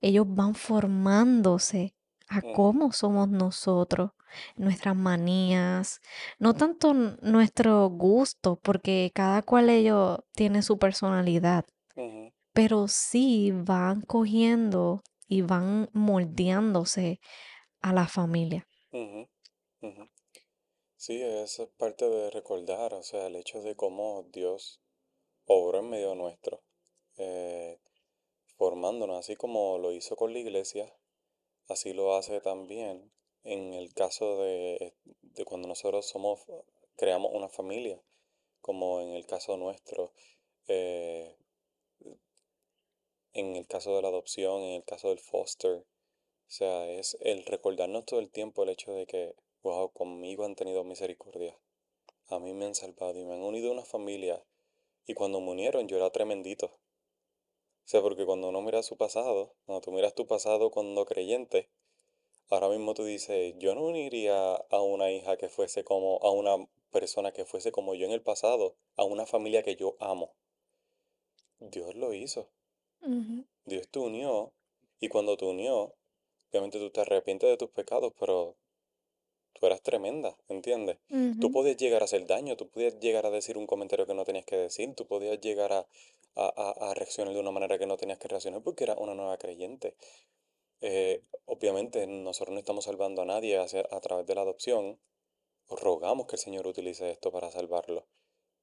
[0.01, 1.95] ellos van formándose
[2.27, 4.11] a cómo somos nosotros,
[4.55, 6.01] nuestras manías,
[6.39, 11.65] no tanto nuestro gusto, porque cada cual ellos tiene su personalidad,
[12.53, 17.19] pero sí van cogiendo y van moldeándose
[17.81, 18.67] a la familia.
[18.91, 19.27] ujú,
[19.81, 20.09] ujú.
[20.97, 24.81] Sí, es parte de recordar, o sea, el hecho de cómo Dios
[25.45, 26.63] obró en medio nuestro,
[27.17, 27.79] eh,
[28.57, 30.93] formándonos, así como lo hizo con la iglesia,
[31.67, 33.11] así lo hace también
[33.43, 36.41] en el caso de, de cuando nosotros somos,
[36.95, 38.01] creamos una familia,
[38.61, 40.11] como en el caso nuestro,
[40.67, 41.35] eh,
[43.33, 45.85] en el caso de la adopción, en el caso del foster.
[46.47, 49.35] O sea, es el recordarnos todo el tiempo el hecho de que,
[49.93, 51.57] conmigo han tenido misericordia.
[52.29, 54.43] A mí me han salvado y me han unido a una familia.
[55.05, 56.79] Y cuando me unieron yo era tremendito.
[57.85, 61.69] O sea, porque cuando uno mira su pasado, cuando tú miras tu pasado cuando creyente,
[62.49, 66.67] ahora mismo tú dices, yo no uniría a una hija que fuese como, a una
[66.91, 70.33] persona que fuese como yo en el pasado, a una familia que yo amo.
[71.59, 72.49] Dios lo hizo.
[73.65, 74.51] Dios te unió.
[74.99, 75.93] Y cuando te unió,
[76.49, 78.55] obviamente tú te arrepientes de tus pecados, pero
[79.59, 80.97] tú eras tremenda, ¿entiendes?
[81.39, 84.25] Tú podías llegar a hacer daño, tú podías llegar a decir un comentario que no
[84.25, 85.87] tenías que decir, tú podías llegar a,
[86.35, 89.95] a, reaccionar de una manera que no tenías que reaccionar porque eras una nueva creyente.
[90.81, 94.99] Eh, obviamente nosotros no estamos salvando a nadie hacia- a través de la adopción,
[95.69, 98.05] rogamos que el Señor utilice esto para salvarlo,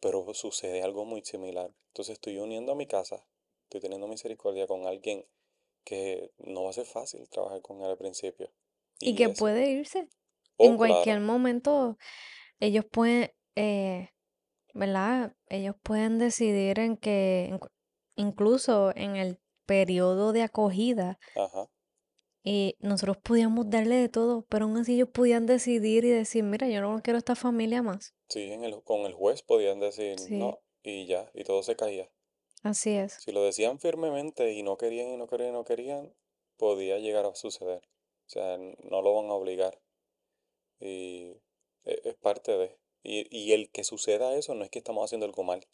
[0.00, 1.70] pero sucede algo muy similar.
[1.88, 3.24] Entonces estoy uniendo a mi casa,
[3.64, 5.26] estoy teniendo misericordia con alguien
[5.84, 8.50] que no va a ser fácil trabajar con él al principio.
[9.00, 10.08] Y Y que puede irse.
[10.62, 11.98] Oh, En cualquier claro, momento
[12.60, 14.10] ellos pueden, eh,
[14.74, 15.34] ¿verdad?
[15.48, 17.58] Ellos pueden decidir en que,
[18.16, 21.68] incluso en el periodo de acogida, ajá.
[22.44, 26.68] eh, nosotros podíamos darle de todo, pero aún así ellos podían decidir y decir, mira,
[26.68, 28.14] yo no quiero esta familia más.
[28.28, 31.76] Sí, en el, con el juez podían decir Sí, no y ya, y todo se
[31.76, 32.10] caía.
[32.62, 33.22] así es.
[33.22, 36.14] Si lo decían firmemente y no querían y no querían y no querían,
[36.58, 37.82] podía llegar a suceder.
[38.26, 39.80] O sea, no lo van a obligar.
[40.82, 41.32] Y
[41.84, 42.78] e- es parte de.
[43.04, 45.66] Y, y el que suceda eso no es que estamos haciendo algo mal.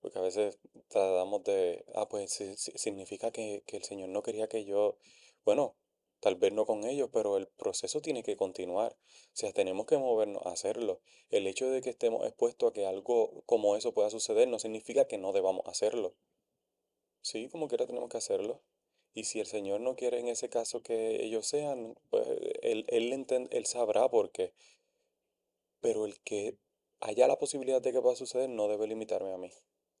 [0.00, 4.22] Porque a veces tratamos de, ah, pues si- si- significa que, que el Señor no
[4.22, 4.98] quería que yo,
[5.46, 5.76] bueno,
[6.20, 8.92] tal vez no con ellos, pero el proceso tiene que continuar.
[8.92, 11.00] O sea, tenemos que movernos a hacerlo.
[11.30, 15.06] El hecho de que estemos expuestos a que algo como eso pueda suceder no significa
[15.06, 16.14] que no debamos hacerlo.
[17.20, 18.62] Sí, como quiera tenemos que hacerlo.
[19.14, 22.26] Y si el Señor no quiere en ese caso que ellos sean, pues
[22.62, 24.52] Él, él, enten- él sabrá por qué.
[25.80, 26.56] Pero el que
[27.00, 29.50] haya la posibilidad de que pueda suceder no debe limitarme a mí,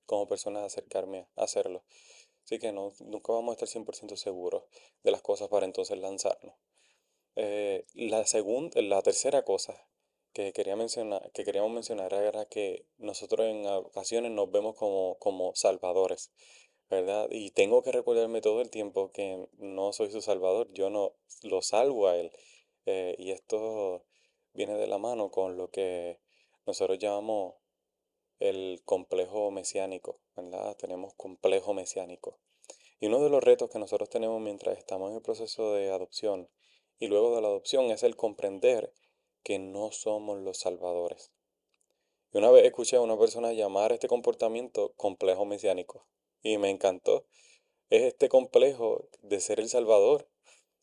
[0.06, 1.84] como persona, a acercarme a hacerlo.
[2.44, 4.64] Así que no, nunca vamos a estar 100% seguros
[5.02, 6.54] de las cosas para entonces lanzarnos.
[7.36, 9.88] Eh, la segunda, la tercera cosa
[10.34, 15.54] que quería mencionar, que queríamos mencionar era que nosotros en ocasiones nos vemos como, como
[15.56, 16.32] salvadores,
[17.30, 21.62] Y tengo que recordarme todo el tiempo que no soy su salvador, yo no lo
[21.62, 22.30] salvo a él.
[22.84, 24.04] Eh, y esto
[24.52, 26.20] viene de la mano con lo que
[26.66, 27.54] nosotros llamamos
[28.40, 30.20] el complejo mesiánico.
[30.76, 32.38] Tenemos complejo mesiánico.
[33.00, 36.50] Y uno de los retos que nosotros tenemos mientras estamos en el proceso de adopción
[36.98, 38.92] y luego de la adopción es el comprender
[39.42, 41.32] que no somos los salvadores.
[42.34, 46.06] Y una vez escuché a una persona llamar este comportamiento complejo mesiánico
[46.42, 47.26] y me encantó.
[47.90, 50.28] Es este complejo de ser el salvador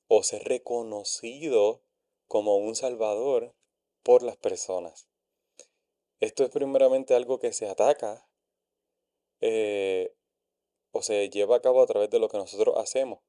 [0.07, 1.83] o ser reconocido
[2.27, 3.55] como un salvador
[4.03, 5.07] por las personas.
[6.19, 8.27] Esto es primeramente algo que se ataca
[9.41, 10.13] eh,
[10.91, 13.19] o se lleva a cabo a través de lo que nosotros hacemos,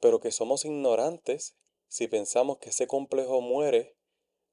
[0.00, 1.56] pero que somos ignorantes
[1.88, 3.96] si pensamos que ese complejo muere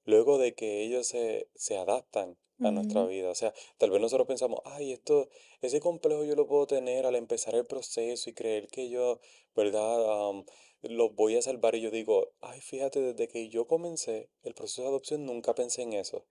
[0.03, 3.29] luego de que ellos se, se adaptan a nuestra vida.
[3.29, 5.29] O sea, tal vez nosotros pensamos, ay, esto,
[5.61, 9.19] ese complejo yo lo puedo tener al empezar el proceso y creer que yo,
[9.55, 10.29] ¿verdad?
[10.29, 10.45] Am,
[10.81, 11.75] los voy a salvar.
[11.75, 15.81] Y yo digo, ay, fíjate, desde que yo comencé el proceso de adopción nunca pensé
[15.83, 16.25] en eso.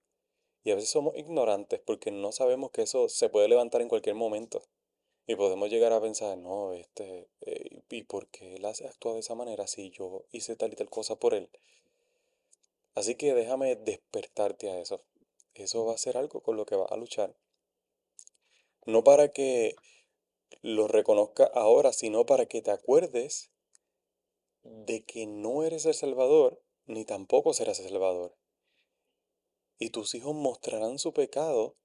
[0.63, 4.15] Y a veces somos ignorantes porque no sabemos que eso se puede levantar en cualquier
[4.15, 4.63] momento.
[5.27, 9.21] Y podemos llegar a pensar, no, este, eh, ¿y por qué él hace- actúa de
[9.21, 11.49] esa manera si yo hice tal y tal cosa por él?
[12.93, 15.01] Así que déjame despertarte a eso.
[15.59, 17.35] Eso va a ser algo con lo que vas a luchar.
[18.85, 19.75] No para que
[20.61, 23.51] lo reconozca ahora, sino para que te acuerdes
[24.63, 28.35] de que no eres el Salvador, ni tampoco serás el Salvador.
[29.77, 31.75] Y tus hijos mostrarán su pecado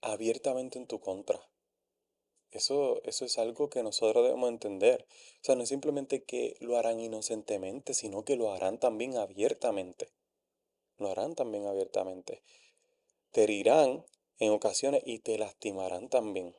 [0.00, 1.40] abiertamente en tu contra.
[2.50, 5.06] Eso, eso es algo que nosotros debemos entender.
[5.42, 10.08] O sea, no es simplemente que lo harán inocentemente, sino que lo harán también abiertamente.
[10.98, 12.42] Lo harán también abiertamente.
[13.32, 14.04] Te herirán
[14.38, 16.56] en ocasiones y te lastimarán también.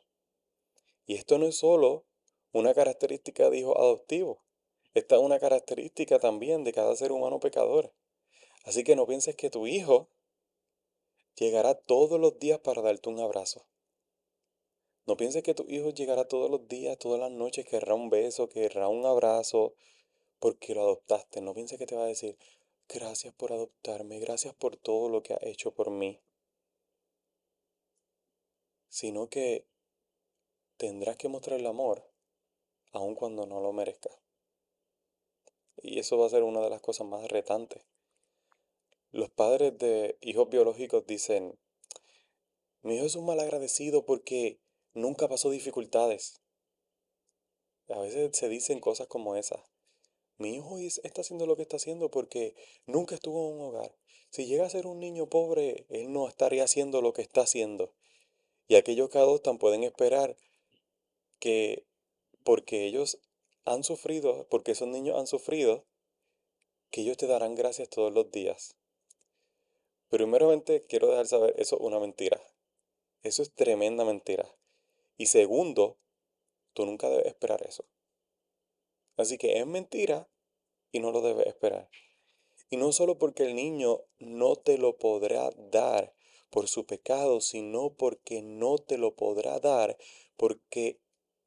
[1.06, 2.06] Y esto no es solo
[2.52, 4.44] una característica de hijo adoptivo.
[4.94, 7.94] Esta es una característica también de cada ser humano pecador.
[8.64, 10.10] Así que no pienses que tu hijo
[11.36, 13.66] llegará todos los días para darte un abrazo.
[15.06, 18.48] No pienses que tu hijo llegará todos los días, todas las noches, querrá un beso,
[18.48, 19.74] querrá un abrazo,
[20.40, 21.42] porque lo adoptaste.
[21.42, 22.38] No pienses que te va a decir,
[22.90, 26.20] gracias por adoptarme, gracias por todo lo que has hecho por mí.
[28.90, 29.68] Sino que
[30.78, 32.10] tendrás que mostrar el amor
[32.92, 34.18] aun cuando no lo merezcas.
[35.78, 37.86] Y eso va a ser una de las cosas más retantes.
[39.12, 41.58] Los padres de hijos biológicos dicen,
[42.82, 44.60] mi hijo es un mal agradecido porque
[44.94, 46.42] nunca pasó dificultades.
[47.90, 49.62] A veces se dicen cosas como esas.
[50.40, 52.56] Mi hijo está haciendo lo que está haciendo porque
[52.88, 53.94] nunca estuvo en un hogar.
[54.30, 57.92] Si llega a ser un niño pobre, él no estaría haciendo lo que está haciendo.
[58.70, 60.38] Y aquellos que adoptan pueden esperar
[61.40, 61.84] que
[62.44, 63.20] porque ellos
[63.66, 65.84] han sufrido, porque esos niños han sufrido,
[66.90, 68.76] que ellos te darán gracias todos los días.
[70.10, 72.42] Primeramente quiero dejar saber, eso es una mentira.
[73.24, 74.50] Eso es tremenda mentira.
[75.18, 75.98] Y segundo,
[76.74, 77.84] tú nunca debes esperar eso.
[79.20, 80.30] Así que es mentira
[80.94, 81.90] y no lo debes esperar.
[82.70, 86.14] Y no solo porque el niño no te lo podrá dar
[86.50, 89.98] por su pecado, sino porque no te lo podrá dar
[90.38, 91.02] porque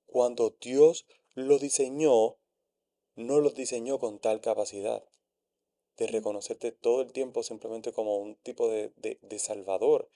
[0.05, 2.37] cuando Dios lo diseñó,
[3.15, 5.03] no lo diseñó con tal capacidad
[5.97, 10.11] de reconocerte todo el tiempo simplemente como un tipo de, de salvador.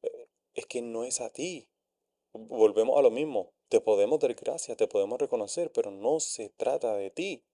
[0.00, 1.68] Eh, es que no es a ti,
[2.32, 3.52] volvemos a lo mismo.
[3.68, 7.44] Te podemos dar gracias, te podemos reconocer, pero no se trata de ti.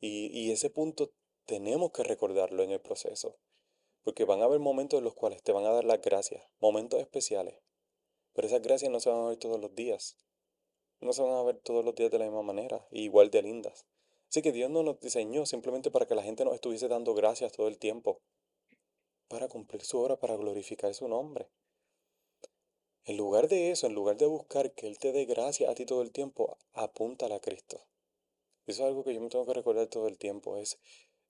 [0.00, 1.10] Y, ese punto
[1.46, 3.36] tenemos que recordarlo en el proceso.
[4.04, 7.00] Porque van a haber momentos en los cuales te van a dar las gracias, momentos
[7.00, 7.60] especiales.
[8.32, 10.16] Pero esas gracias no se van a ver todos los días.
[11.00, 13.86] No se van a ver todos los días de la misma manera, igual de lindas.
[14.28, 17.52] Así que Dios no nos diseñó simplemente para que la gente nos estuviese dando gracias
[17.52, 18.20] todo el tiempo.
[19.26, 21.48] Para cumplir su obra, para glorificar su nombre.
[23.08, 25.86] En lugar de eso, en lugar de buscar que Él te dé gracia a ti
[25.86, 27.80] todo el tiempo, apúntale a Cristo.
[28.66, 30.78] Eso es algo que yo me tengo que recordar todo el tiempo, es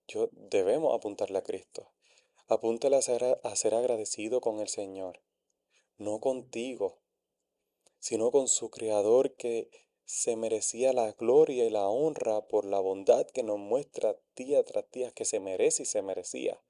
[0.08, 1.92] yo debemos apuntarle a Cristo.
[2.48, 5.20] Apúntale a ser, a ser agradecido con el Señor,
[5.98, 6.98] no contigo,
[8.00, 9.70] sino con su Creador que
[10.04, 14.90] se merecía la gloria y la honra por la bondad que nos muestra día tras
[14.90, 16.60] día, que se merece y se merecía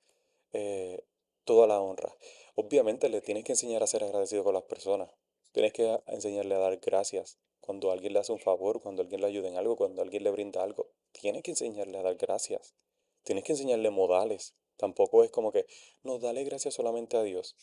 [0.53, 1.03] eh,
[1.45, 2.15] toda la honra.
[2.61, 5.09] Obviamente le tienes que enseñar a ser agradecido con las personas.
[5.53, 9.29] Tienes que enseñarle a dar gracias cuando alguien le hace un favor, cuando alguien le
[9.29, 10.91] ayuda en algo, cuando alguien le brinda algo.
[11.13, 12.75] Tienes que enseñarle a dar gracias.
[13.23, 14.57] Tienes que enseñarle modales.
[14.77, 15.67] Tampoco es como que,
[16.03, 17.55] no, dale gracias solamente a Dios.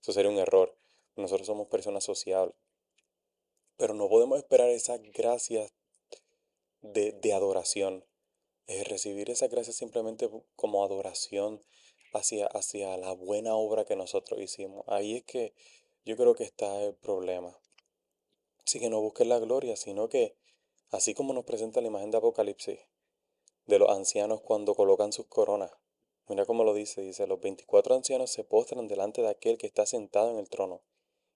[0.00, 0.74] Eso sería un error.
[1.14, 2.56] Nosotros somos personas sociables.
[3.76, 5.74] Pero no podemos esperar esas gracias
[6.80, 8.02] de, de adoración.
[8.66, 11.62] Es recibir esas gracias simplemente como adoración
[12.12, 14.84] hacia, hacia la buena obra que nosotros hicimos.
[14.88, 15.54] Ahí es que
[16.04, 17.58] yo creo que está el problema.
[18.64, 20.36] Así que no busquen la gloria, sino que,
[20.90, 22.78] así como nos presenta la imagen de Apocalipsis,
[23.66, 25.70] de los ancianos cuando colocan sus coronas.
[26.28, 29.86] Mira cómo lo dice, dice, los 24 ancianos se postran delante de aquel que está
[29.86, 30.82] sentado en el trono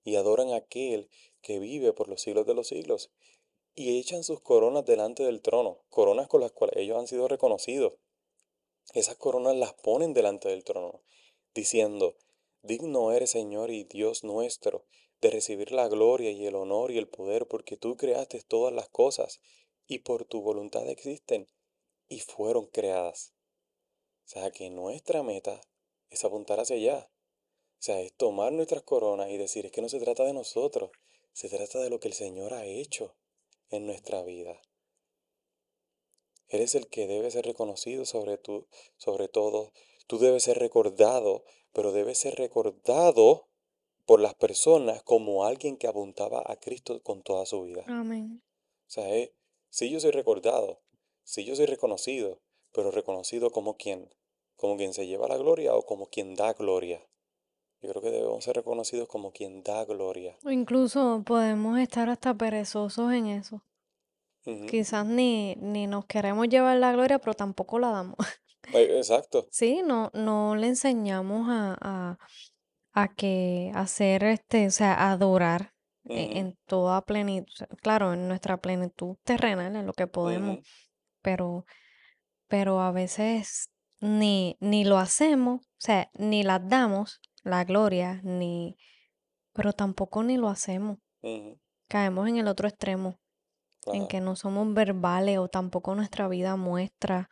[0.03, 1.09] y adoran a aquel
[1.41, 3.11] que vive por los siglos de los siglos
[3.75, 7.93] y echan sus coronas delante del trono, coronas con las cuales ellos han sido reconocidos.
[8.93, 11.01] Esas coronas las ponen delante del trono,
[11.53, 12.17] diciendo,
[12.61, 14.85] Digno eres, Señor y Dios nuestro,
[15.21, 18.89] de recibir la gloria y el honor y el poder, porque tú creaste todas las
[18.89, 19.41] cosas,
[19.87, 21.47] y por tu voluntad existen,
[22.07, 23.33] y fueron creadas.
[24.25, 25.61] O sea que nuestra meta
[26.09, 27.09] es apuntar hacia allá.
[27.79, 30.91] O sea, es tomar nuestras coronas y decir, es que no se trata de nosotros,
[31.33, 33.15] se trata de lo que el Señor ha hecho
[33.69, 34.61] en nuestra vida.
[36.53, 39.73] Eres el que debe ser reconocido sobre, tu, sobre todo.
[40.07, 41.43] Tú debes ser recordado,
[41.73, 43.47] pero debes ser recordado
[44.05, 47.83] por las personas como alguien que apuntaba a Cristo con toda su vida.
[47.87, 48.43] Amén.
[48.87, 49.33] O sea, eh,
[49.69, 50.81] si yo soy recordado,
[51.23, 52.41] si yo soy reconocido,
[52.71, 54.09] pero reconocido como quién?
[54.63, 57.01] como quien se lleva la gloria o como quien da gloria.
[57.81, 60.37] Yo creo que debemos ser reconocidos como quien da gloria.
[60.45, 63.61] O incluso podemos estar hasta perezosos en eso.
[64.67, 68.17] Quizás ni, ni nos queremos llevar la gloria, pero tampoco la damos.
[68.73, 69.45] Exacto.
[69.51, 72.17] Sí, no, no le enseñamos a, a,
[72.93, 75.73] a que hacer este, o sea, adorar
[76.05, 80.59] e- en toda plenitud, claro, en nuestra plenitud terrenal, en lo que podemos,
[81.21, 81.65] pero,
[82.47, 83.69] pero a veces
[83.99, 88.77] ni, ni lo hacemos, o sea, ni las damos la gloria, ni,
[89.53, 90.97] pero tampoco ni lo hacemos.
[91.89, 93.19] Caemos en el otro extremo,
[93.87, 97.29] en que no somos verbales o tampoco nuestra vida muestra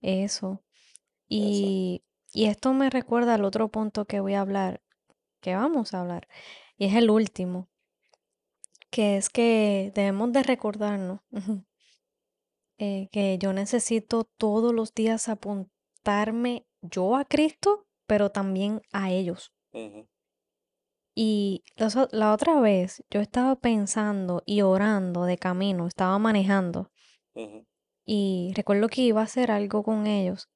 [0.00, 0.64] eso.
[1.28, 4.82] Y, y esto me recuerda al otro punto que voy a hablar,
[5.40, 6.28] que vamos a hablar,
[6.76, 7.68] y es el último,
[8.90, 11.20] que es que debemos de recordarnos
[12.78, 19.52] eh, que yo necesito todos los días apuntarme yo a Cristo, pero también a ellos.
[21.18, 26.92] Y los la otra vez yo estaba pensando y orando de camino, estaba manejando
[28.04, 30.50] y recuerdo que iba a hacer algo con ellos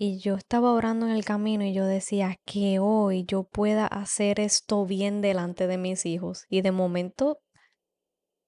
[0.00, 4.38] y yo estaba orando en el camino y yo decía que hoy yo pueda hacer
[4.38, 6.46] esto bien delante de mis hijos.
[6.48, 7.40] Y de momento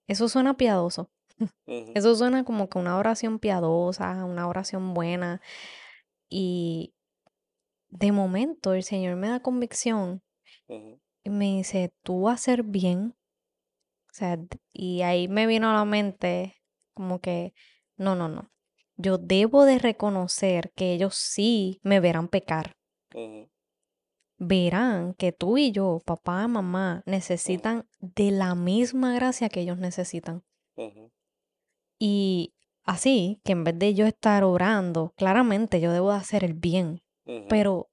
[0.07, 1.11] eso suena piadoso.
[1.67, 5.41] Eso suena como que una oración piadosa, una oración buena.
[6.29, 6.95] Y
[7.89, 10.23] de momento el Señor me da convicción
[11.23, 13.15] y me dice, tú vas a hacer bien.
[14.11, 14.39] O sea,
[14.73, 16.57] y ahí me vino a la mente
[16.95, 17.55] como que,
[17.97, 18.51] no, no, no.
[18.97, 22.77] Yo debo de reconocer que ellos sí me verán pecar.
[24.37, 30.43] Verán que tú y yo, papá, mamá, necesitan de la misma gracia que ellos necesitan.
[31.99, 32.55] Y
[32.85, 37.03] así que en vez de yo estar orando, claramente yo debo de hacer el bien,
[37.49, 37.91] pero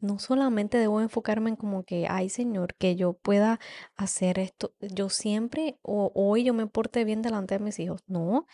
[0.00, 3.60] no solamente debo enfocarme en como que, ay Señor, que yo pueda
[3.96, 8.02] hacer esto, yo siempre o hoy yo me porte bien delante de mis hijos.
[8.06, 8.46] No,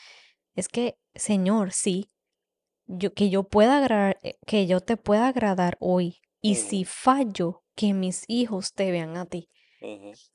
[0.54, 2.10] es que, Señor, sí,
[2.86, 6.20] yo, que yo pueda agradar, eh, que yo te pueda agradar hoy.
[6.40, 9.50] Y si fallo, que mis hijos te vean a ti.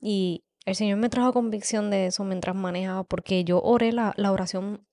[0.00, 4.30] Y el Señor me trajo convicción de eso mientras manejaba, porque yo oré la, la
[4.30, 4.86] oración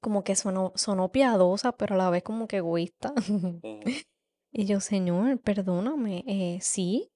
[0.00, 3.12] como que sonó, sonó piadosa, pero a la vez como que egoísta.
[4.58, 7.12] Y yo, Señor, perdóname, eh, sí,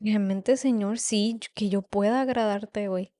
[0.00, 3.12] realmente, Señor, sí, que yo pueda agradarte hoy.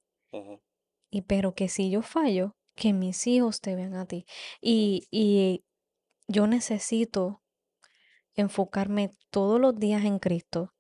[1.11, 4.24] Y pero que si yo fallo, que mis hijos te vean a ti.
[4.62, 5.62] Y, y
[6.26, 7.42] yo necesito
[8.32, 10.72] enfocarme todos los días en Cristo,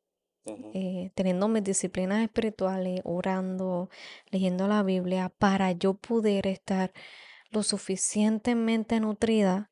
[0.46, 3.90] eh, teniendo mis disciplinas espirituales, orando,
[4.30, 6.94] leyendo la Biblia, para yo poder estar
[7.50, 9.70] lo suficientemente nutrida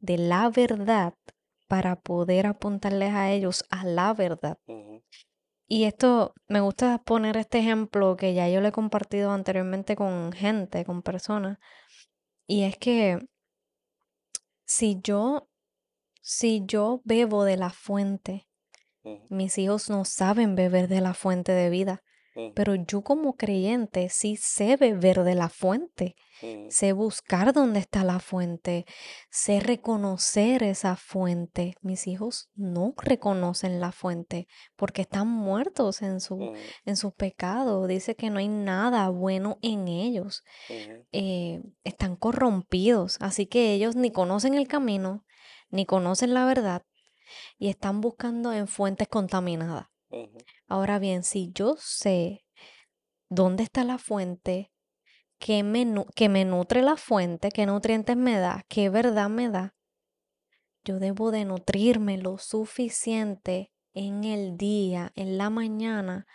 [0.00, 1.14] de la verdad
[1.72, 4.58] para poder apuntarles a ellos a la verdad.
[5.66, 10.32] Y esto, me gusta poner este ejemplo que ya yo lo he compartido anteriormente con
[10.32, 11.56] gente, con personas,
[12.46, 13.20] y es que
[14.66, 15.48] si yo,
[16.20, 18.50] si yo bebo de la fuente,
[19.30, 22.02] mis hijos no saben beber de la fuente de vida,
[22.54, 26.16] pero yo como creyente sí sé beber de la fuente.
[26.70, 28.84] Sé buscar dónde está la fuente,
[29.30, 31.76] sé reconocer esa fuente.
[31.82, 36.54] Mis hijos no reconocen la fuente porque están muertos en su, ujú,
[36.84, 37.86] en su pecado.
[37.86, 40.42] Dice que no hay nada bueno en ellos.
[41.12, 45.24] eh, están corrompidos, así que ellos ni conocen el camino,
[45.70, 46.82] ni conocen la verdad
[47.58, 49.86] y están buscando en fuentes contaminadas.
[50.12, 50.38] Ujú,
[50.68, 52.44] Ahora bien, si yo sé
[53.30, 54.72] dónde está la fuente,
[55.38, 59.50] qué me, nu- que me nutre la fuente, qué nutrientes me da, qué verdad me
[59.50, 59.76] da,
[60.84, 66.26] yo debo de nutrirme lo suficiente en el día, en la mañana,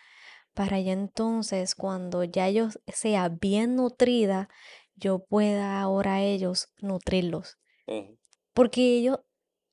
[0.53, 4.49] para ya entonces cuando ya yo sea bien nutrida,
[4.95, 7.57] yo pueda ahora a ellos nutrirlos.
[7.88, 8.17] ujú,
[8.53, 9.19] Porque ellos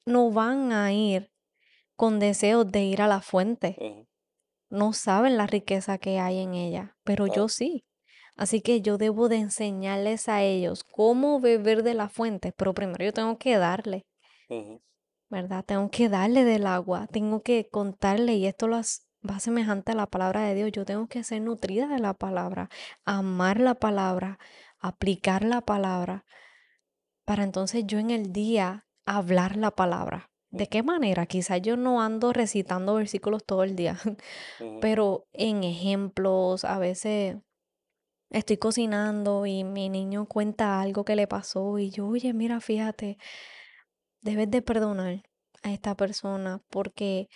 [0.07, 1.33] no van a ir
[1.97, 3.77] con deseos de ir a la fuente,
[4.71, 7.85] no saben la riqueza que hay en ella, pero yo sí.
[8.37, 13.05] Así que yo debo de enseñarles a ellos cómo beber de la fuente, pero primero
[13.05, 14.07] yo tengo que darle,
[15.31, 15.65] ¿verdad?
[15.65, 19.95] Tengo que darle del agua, tengo que contarle, y esto lo has- va semejante a
[19.95, 22.69] la palabra de Dios, yo tengo que ser nutrida de la palabra,
[23.05, 24.39] amar la palabra,
[24.81, 26.25] aplicar la palabra,
[27.25, 30.31] para entonces yo en el día hablar la palabra.
[30.55, 31.27] ¿De qué manera?
[31.27, 33.99] Quizás yo no ando recitando versículos todo el día,
[34.81, 37.37] pero en ejemplos, a veces
[38.31, 43.19] estoy cocinando y mi niño cuenta algo que le pasó y yo, oye, mira, fíjate,
[44.21, 45.25] debes de perdonar
[45.65, 47.29] a esta persona porque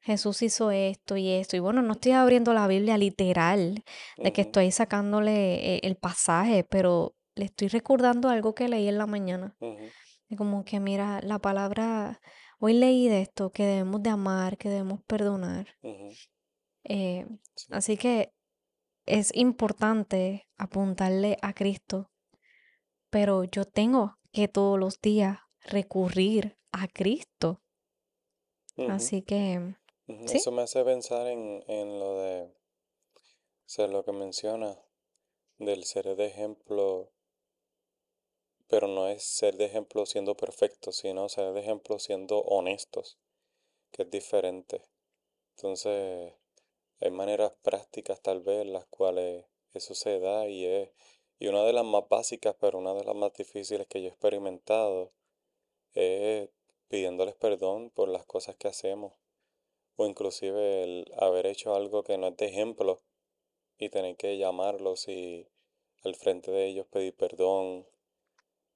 [0.00, 1.56] Jesús hizo esto y esto.
[1.56, 3.82] Y bueno, no estoy abriendo la Biblia literal,
[4.16, 8.98] de que estoy sacándole eh, el pasaje, pero le estoy recordando algo que leí en
[8.98, 9.56] la mañana.
[10.28, 12.20] Y como que mira, la palabra,
[12.58, 15.68] hoy leí de esto, que debemos de amar, que debemos perdonar.
[16.84, 18.32] Eh, sí, así que
[19.06, 22.10] es importante apuntarle a Cristo,
[23.10, 27.62] pero yo tengo que todos los días recurrir a Cristo.
[28.88, 29.76] Así que,
[30.26, 30.38] sí.
[30.38, 34.76] Eso me hace pensar en, en lo de, o sea, lo que menciona
[35.58, 37.12] del ser de ejemplo,
[38.74, 43.20] pero no es ser de ejemplo siendo perfecto, sino ser de ejemplo siendo honestos,
[43.92, 44.82] que es diferente.
[45.54, 46.32] Entonces,
[47.00, 50.90] hay maneras prácticas tal vez en las cuales eso se da y es,
[51.38, 54.10] y una de las más básicas, pero una de las más difíciles que yo he
[54.10, 55.12] experimentado
[55.92, 56.50] es
[56.88, 59.12] pidiéndoles perdón por las cosas que hacemos,
[59.94, 63.00] o inclusive el haber hecho algo que no es de ejemplo
[63.78, 65.46] y tener que llamarlos y
[66.02, 67.86] al frente de ellos pedir perdón.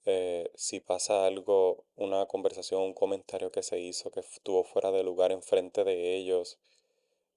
[0.06, 5.02] Eh, si pasa algo, una conversación, un comentario que se hizo que estuvo fuera de
[5.04, 6.58] lugar en frente de ellos,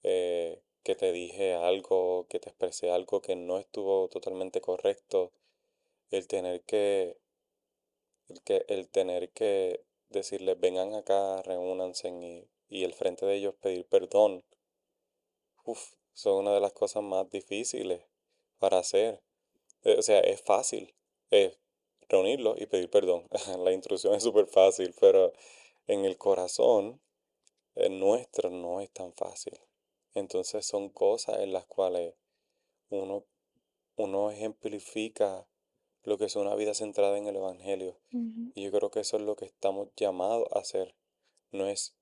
[0.04, 5.32] eh, que te dije algo, que te expresé algo que no estuvo totalmente correcto,
[6.12, 7.18] el tener que,
[8.30, 13.56] el que, el tener que decirles vengan acá, reúnanse y, y el frente de ellos
[13.62, 14.44] pedir perdón,
[15.66, 18.04] uf, son una de las cosas más difíciles
[18.60, 19.22] para hacer.
[19.84, 20.94] Eh, O sea, es fácil,
[21.30, 21.58] es
[22.12, 23.28] reunirlos y pedir perdón.
[23.64, 25.34] La instrucción es súper fácil, pero
[25.88, 27.02] en el corazón,
[27.76, 29.60] el nuestro no es tan fácil.
[30.14, 32.16] Entonces son cosas en las cuales
[32.90, 33.26] uno,
[33.96, 35.48] uno ejemplifica
[36.04, 37.98] lo que es una vida centrada en el Evangelio.
[38.12, 40.96] Y yo creo que eso es lo que estamos llamados a hacer.
[41.52, 41.96] No es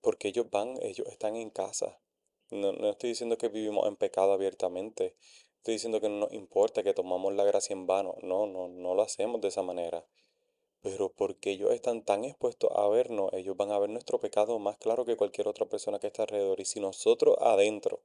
[0.00, 2.00] porque ellos van, ellos están en casa.
[2.50, 5.14] No, no estoy diciendo que vivimos en pecado abiertamente.
[5.62, 8.16] Estoy diciendo que no nos importa que tomamos la gracia en vano.
[8.20, 10.04] No, no, no lo hacemos de esa manera.
[10.80, 14.76] Pero porque ellos están tan expuestos a vernos, ellos van a ver nuestro pecado más
[14.78, 16.58] claro que cualquier otra persona que está alrededor.
[16.58, 18.02] Y si nosotros adentro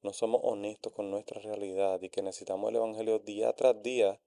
[0.00, 4.18] no somos honestos con nuestra realidad y que necesitamos el Evangelio día tras día,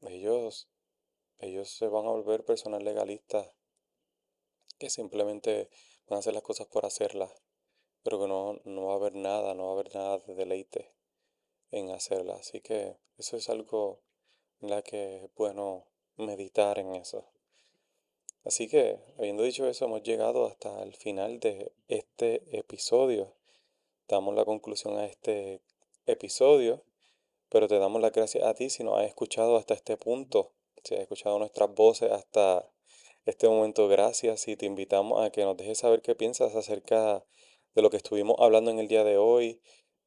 [0.00, 0.70] ellos,
[1.38, 3.50] ellos se van a volver personas legalistas
[4.78, 5.68] que simplemente
[6.06, 7.30] van a hacer las cosas por hacerlas,
[8.02, 10.92] pero que no, no va a haber nada, no va a haber nada de deleite
[11.70, 12.40] en hacerlas.
[12.40, 14.00] Así que eso es algo
[14.60, 15.86] en la que es bueno
[16.16, 17.24] meditar en eso.
[18.44, 23.34] Así que, habiendo dicho eso, hemos llegado hasta el final de este episodio.
[24.08, 25.60] Damos la conclusión a este
[26.06, 26.82] episodio,
[27.50, 30.94] pero te damos las gracias a ti si nos has escuchado hasta este punto, si
[30.94, 32.70] has escuchado nuestras voces hasta
[33.26, 33.86] este momento.
[33.88, 37.24] Gracias y te invitamos a que nos dejes saber qué piensas acerca
[37.74, 39.60] de lo que estuvimos hablando en el día de hoy.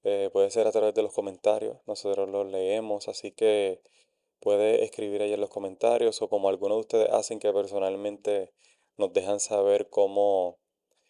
[0.03, 3.81] Eh, puede ser a través de los comentarios, nosotros los leemos, así que
[4.39, 8.51] puede escribir ahí en los comentarios o como algunos de ustedes hacen que personalmente
[8.97, 10.57] nos dejan saber cómo,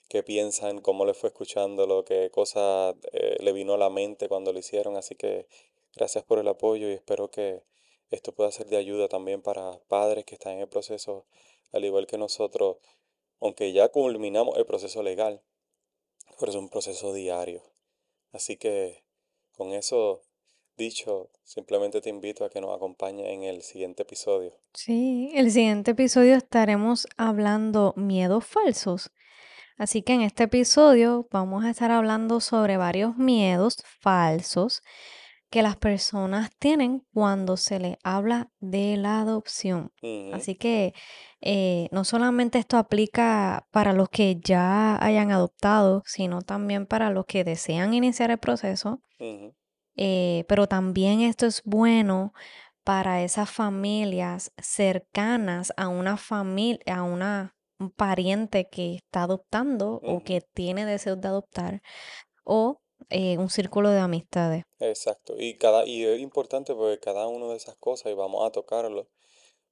[0.10, 4.52] qué piensan, cómo les fue escuchándolo, qué cosa eh, le vino a la mente cuando
[4.52, 4.98] lo hicieron.
[4.98, 5.48] Así que
[5.96, 7.64] gracias por el apoyo y espero que
[8.12, 11.26] esto pueda ser de ayuda también para padres que están en el proceso,
[11.72, 12.78] al igual que nosotros,
[13.40, 15.42] aunque ya culminamos el proceso legal,
[16.42, 17.62] pero es un proceso diario.
[18.34, 19.06] Así que
[19.52, 20.24] con eso
[20.76, 24.52] dicho, simplemente te invito a que nos acompañes en el siguiente episodio.
[24.74, 29.12] Sí, el siguiente episodio estaremos hablando miedos falsos.
[29.78, 34.82] Así que en este episodio vamos a estar hablando sobre varios miedos falsos
[35.52, 39.92] que las personas tienen cuando se les habla de la adopción.
[40.34, 40.94] Así que
[41.42, 47.26] eh, no solamente esto aplica para los que ya hayan adoptado, sino también para los
[47.26, 49.02] que desean iniciar el proceso.
[49.98, 52.34] eh, pero también esto es bueno
[52.86, 60.24] para esas familias cercanas a una familia, a una, un pariente que está adoptando o
[60.24, 61.82] que tiene deseos de adoptar
[62.46, 64.64] o eh, un círculo de amistades.
[64.80, 65.36] Exacto.
[65.38, 69.08] Y cada, y es importante porque cada una de esas cosas, y vamos a tocarlo,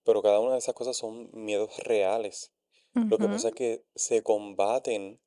[0.04, 2.52] pero cada una de esas cosas son miedos reales.
[2.94, 5.22] Lo que pasa es que se combaten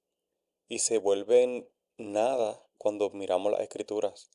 [0.68, 4.30] y se vuelven nada cuando miramos las escrituras,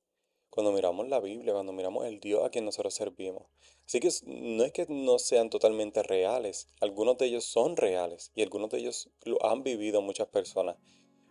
[0.49, 3.47] cuando miramos la Biblia, cuando miramos el Dios a quien nosotros servimos.
[3.85, 8.41] Así que no es que no sean totalmente reales, algunos de ellos son reales y
[8.41, 10.77] algunos de ellos lo han vivido muchas personas,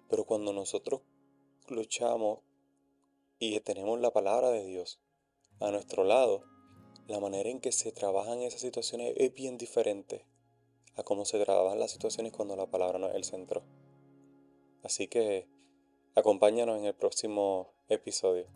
[0.09, 1.01] pero cuando nosotros
[1.71, 2.41] luchamos
[3.39, 5.01] y tenemos la palabra de Dios
[5.61, 6.45] a nuestro lado,
[7.07, 10.27] la manera en que se trabajan esas situaciones es bien diferente.
[10.97, 13.63] a cómo se trabajan las situaciones cuando la palabra no es el centro.
[14.83, 15.47] Así que
[16.15, 18.47] acompáñanos en el próximo episodio.